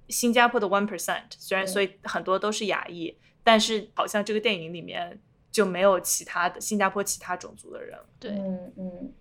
[0.08, 3.14] 新加坡的 one percent，虽然所以很多都是亚裔，
[3.44, 5.20] 但是好像这个电影里面
[5.52, 8.00] 就没有其他的新加坡其他种族的人。
[8.18, 9.14] 对，嗯嗯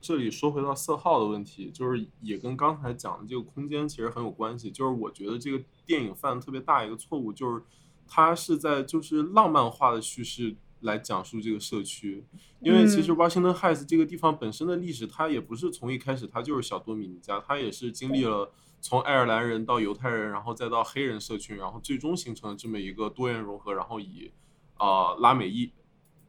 [0.00, 4.72] 这里说回到色号的问题，就是也跟刚才讲的这个空间其实很有关系。
[4.72, 7.62] 就是我觉得这个电影犯的特别大一个错误，就是
[8.08, 12.24] 它是在就是浪漫化的叙事来讲述这个社区，
[12.60, 24.30] 因为其实嗯 Washington Heights 这个地方本身的历史，它也不是从一开始它就是小多米尼加，它也是经历了从爱尔兰人到犹太人，然后再到黑人社群，然后最终形成了这么一个多元融合，然后以
[24.76, 25.70] 啊、呃拉美裔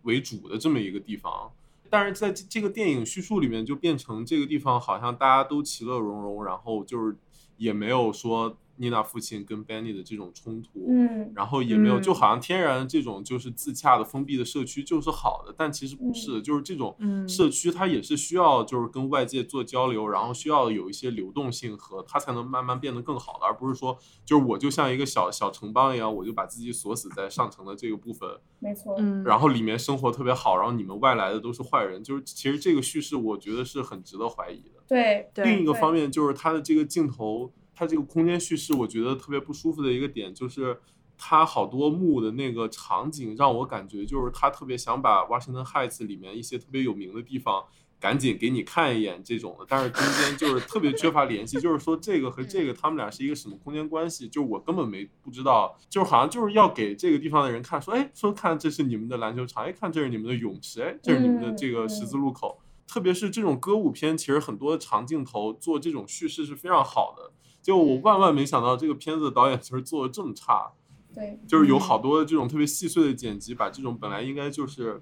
[0.04, 1.52] 为主的这么一个地方。
[1.90, 7.18] 但是在这这个电影叙述里面，就变成这个地方好像大家都其乐融融，然后就是
[7.58, 28.28] 也没有说妮娜父亲跟 Benny 的这种冲突，嗯然后也没有，嗯就好像天然这种就是自洽的封闭的社区就是好的，但其实不是，就是这种嗯社区它也是需要就是跟外界做交流，然后需要有一些流动性和它才能慢慢变得更好的，而不是说就是我就像一个小小城邦一样，我就把自己锁死在上层的这个部分，
[28.60, 28.96] 没错。
[28.98, 34.82] 嗯，然后里面生活特别好，然后你们外来的都是坏人，就是其实这个叙事我觉得是很值得怀疑的。
[34.88, 40.80] 对另一个方面就是它的这个镜头，它这个空间叙事，我觉得特别不舒服的一个点就是，
[41.18, 47.64] 它好多幕的那个场景让我感觉就是他特别想把 Washington Heights 里面一些特别有名的地方。
[48.00, 67.32] 赶紧给你看一眼这种的，但是中间就是特别缺乏联系，就是说这个和这个他们俩是一个什么空间关系，就我根本没不知道，就是好像就是要给这个地方的人看，说哎，说看这是你们的篮球场，哎，看这是你们的泳池，哎，这是你们的这个十字路口，特别是这种歌舞片，其实很多长镜头做这种叙事是非常好的。
[67.62, 70.72] 就我万万没想到，这个片子的导演其实做的这么差，
[71.14, 75.02] 对，就是有好多这种特别细碎的剪辑，把这种本来应该就是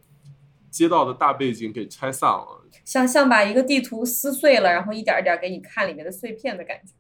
[0.70, 2.66] 街道的大背景给拆散了。
[2.86, 6.93] 像像把一个地图撕碎了，然后一点儿一点儿给你看里面的碎片的感觉。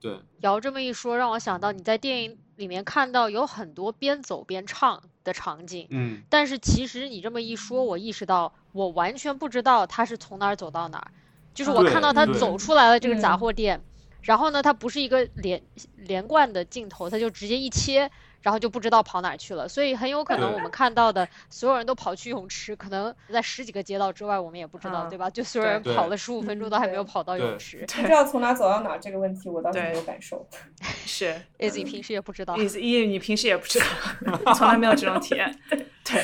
[0.00, 11.10] 对，姚这么一说，让我想到你在电影里面看到有很多边走边唱的场景，嗯，但是其实你这么一说，我意识到我完全不知道他是从哪儿走到哪儿，
[11.54, 12.56] 就是我看到他走。
[12.58, 13.80] 出来了这个杂嗯货店，
[14.28, 15.58] 然后呢，它不是一个连
[15.96, 18.00] 连贯的镜头，它就直接一切，
[18.42, 25.30] 然后就不知道跑哪儿去了，所以很有可能我们看到的所有人都跑去泳池，可能在十几个街道之外，我们也不知道，啊对吧？
[25.30, 30.46] 就所有人跑了十五分钟都还没有跑到泳池不知道从哪走到哪这个问题，我倒是没有感受。
[31.06, 32.54] 是，Izzy 平时也不知道。
[32.58, 33.86] ，is 一你平时也不知道，
[34.52, 35.58] 从来没有这种体验。
[36.04, 36.22] 对，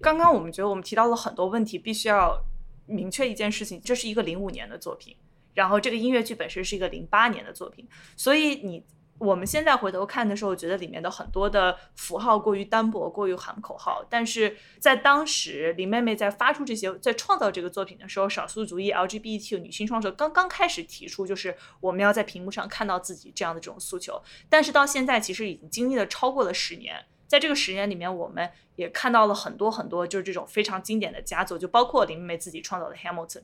[0.00, 2.42] 刚刚我们觉得我们提到了很多问题，必须要
[2.86, 5.14] 明确一件事情，这是一个零五年的作品，
[5.54, 8.84] 然后这个音乐剧本身是一个零八年的作品，所以你。
[9.18, 14.04] 我们现在回头看的时候，觉得里面的很多的符号过于单薄，过于喊口号。
[14.10, 24.20] 但是在当时，林妹妹在发出这些，在创造这个作品的时候，少数族裔 LGBT 女性创作者刚刚开始提出，就是我们要在屏幕上看到自己这样的这种诉求。
[24.48, 27.04] 但是到现在，其实已经经历了超过了十年。
[27.28, 33.40] 在这个十年里面，我们也看到了很多很多，就是这种非常经典的佳作，就包括林妹妹自己创造的《Hamilton》。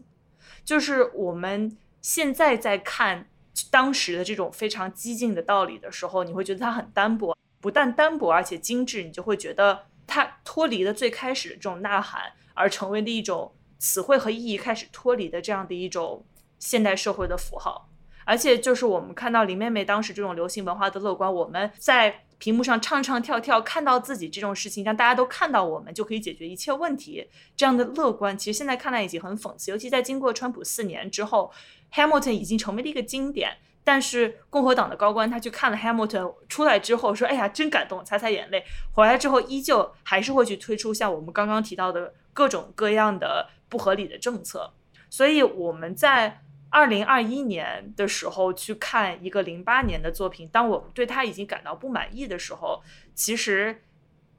[0.65, 3.29] 就是我们现在在看
[3.71, 16.25] 当时的这种非常激进的道理的时候，你会觉得它很单薄，不但单薄，而且精致，你就会觉得它脱离了最开始的这种呐喊，而成为了一种词汇和意义开始脱离的这样的一种
[16.59, 17.89] 现代社会的符号。
[18.25, 27.27] 而且就是我们看到林妹妹当时这种流行文化的乐观，我们在屏幕上唱唱跳跳，看到自己这种事情，让大家都看到我们就可以解决一切问题，
[27.57, 29.71] 这样的乐观，其实现在看来已经很讽刺。
[29.71, 31.51] 尤其在经过川普四年之后
[31.93, 33.59] ，Hamilton 已经成为了一个经典。
[33.85, 38.63] 但是共和党的高官他去看了 Hamilton 出来之后说：“哎呀，真感动，擦擦眼泪。”
[38.93, 44.75] 回来之后依旧还是会去推出像我们刚刚提到的各种各样的不合理的政策。
[45.09, 52.83] 所以我们在二零二一年的时候去看一个零八年的作品，当我对他已经感到不满意的时候，
[53.15, 53.85] 其实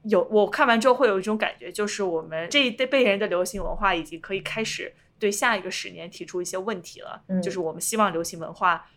[0.04, 7.22] 有我看完之后会有一种感觉，就是我们这一代辈人的流行文化已经可以开始对下一个十年提出一些问题了。
[7.28, 8.90] 嗯就是我们希望流行文化。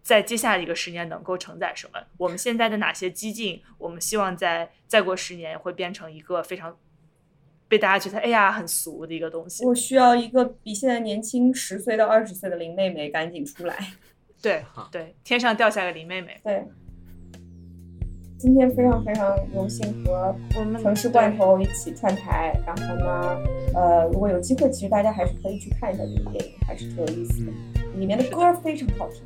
[0.00, 2.00] 在接下来一个十年能够承载什么？
[2.16, 3.62] 我们现在的哪些激进？
[3.76, 6.74] 我们希望在再过十年会变成一个非常
[7.68, 9.66] 被大家觉得哎呀很俗的一个东西。
[9.66, 13.76] 我需要一个比现在年轻十岁到二十岁的林妹妹赶紧出来。
[14.40, 16.40] 对对，天上掉下个林妹妹。
[16.42, 16.64] 对，
[18.38, 23.36] 今天非常非常荣幸和我们城市罐头一起串台，然后呢，
[23.74, 27.52] 呃，如果有机会，其实大家还是可以去看一下这个电影，还是挺有意思的。
[27.96, 29.20] 里面的歌非常好听。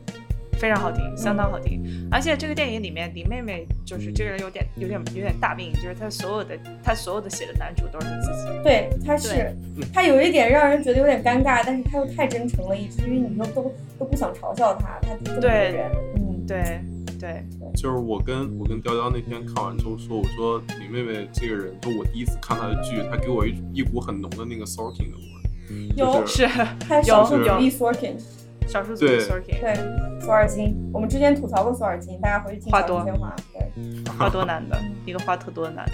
[0.53, 1.83] 非常好听，相当好听。
[2.11, 8.63] 而且这个电影里面，林妹妹就是这个人有点有点有点大病，就是她所有的她所有的写的男主都是她自己。
[8.63, 9.55] 对，她是
[9.93, 15.91] 她有一点让人觉得有点尴尬，但是她又太真诚了，以至于你又都都不想嘲笑她，她就这么个对人。
[16.15, 16.81] 嗯，对
[17.23, 17.47] 对，
[17.77, 26.43] 就是我跟我跟雕雕那天看完之后说，我说林妹妹这个人，就我第一次看她的剧，她给我一一股很浓的那个 Sorkin 的味儿，有就是
[27.07, 28.19] 有有主义 Sorkin，
[28.67, 33.37] 少数族裔对 Sorkin，对，索尔金，我们之前吐槽过索尔金，大家回去听小 话多声喧哗。
[33.53, 35.93] 对，话多难的一个话特多的男的。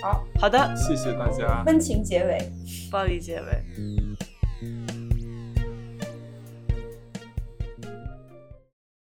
[0.00, 1.62] 好，好的，谢谢大家。
[1.66, 2.38] 温情结尾。
[2.90, 3.62] 暴力结尾。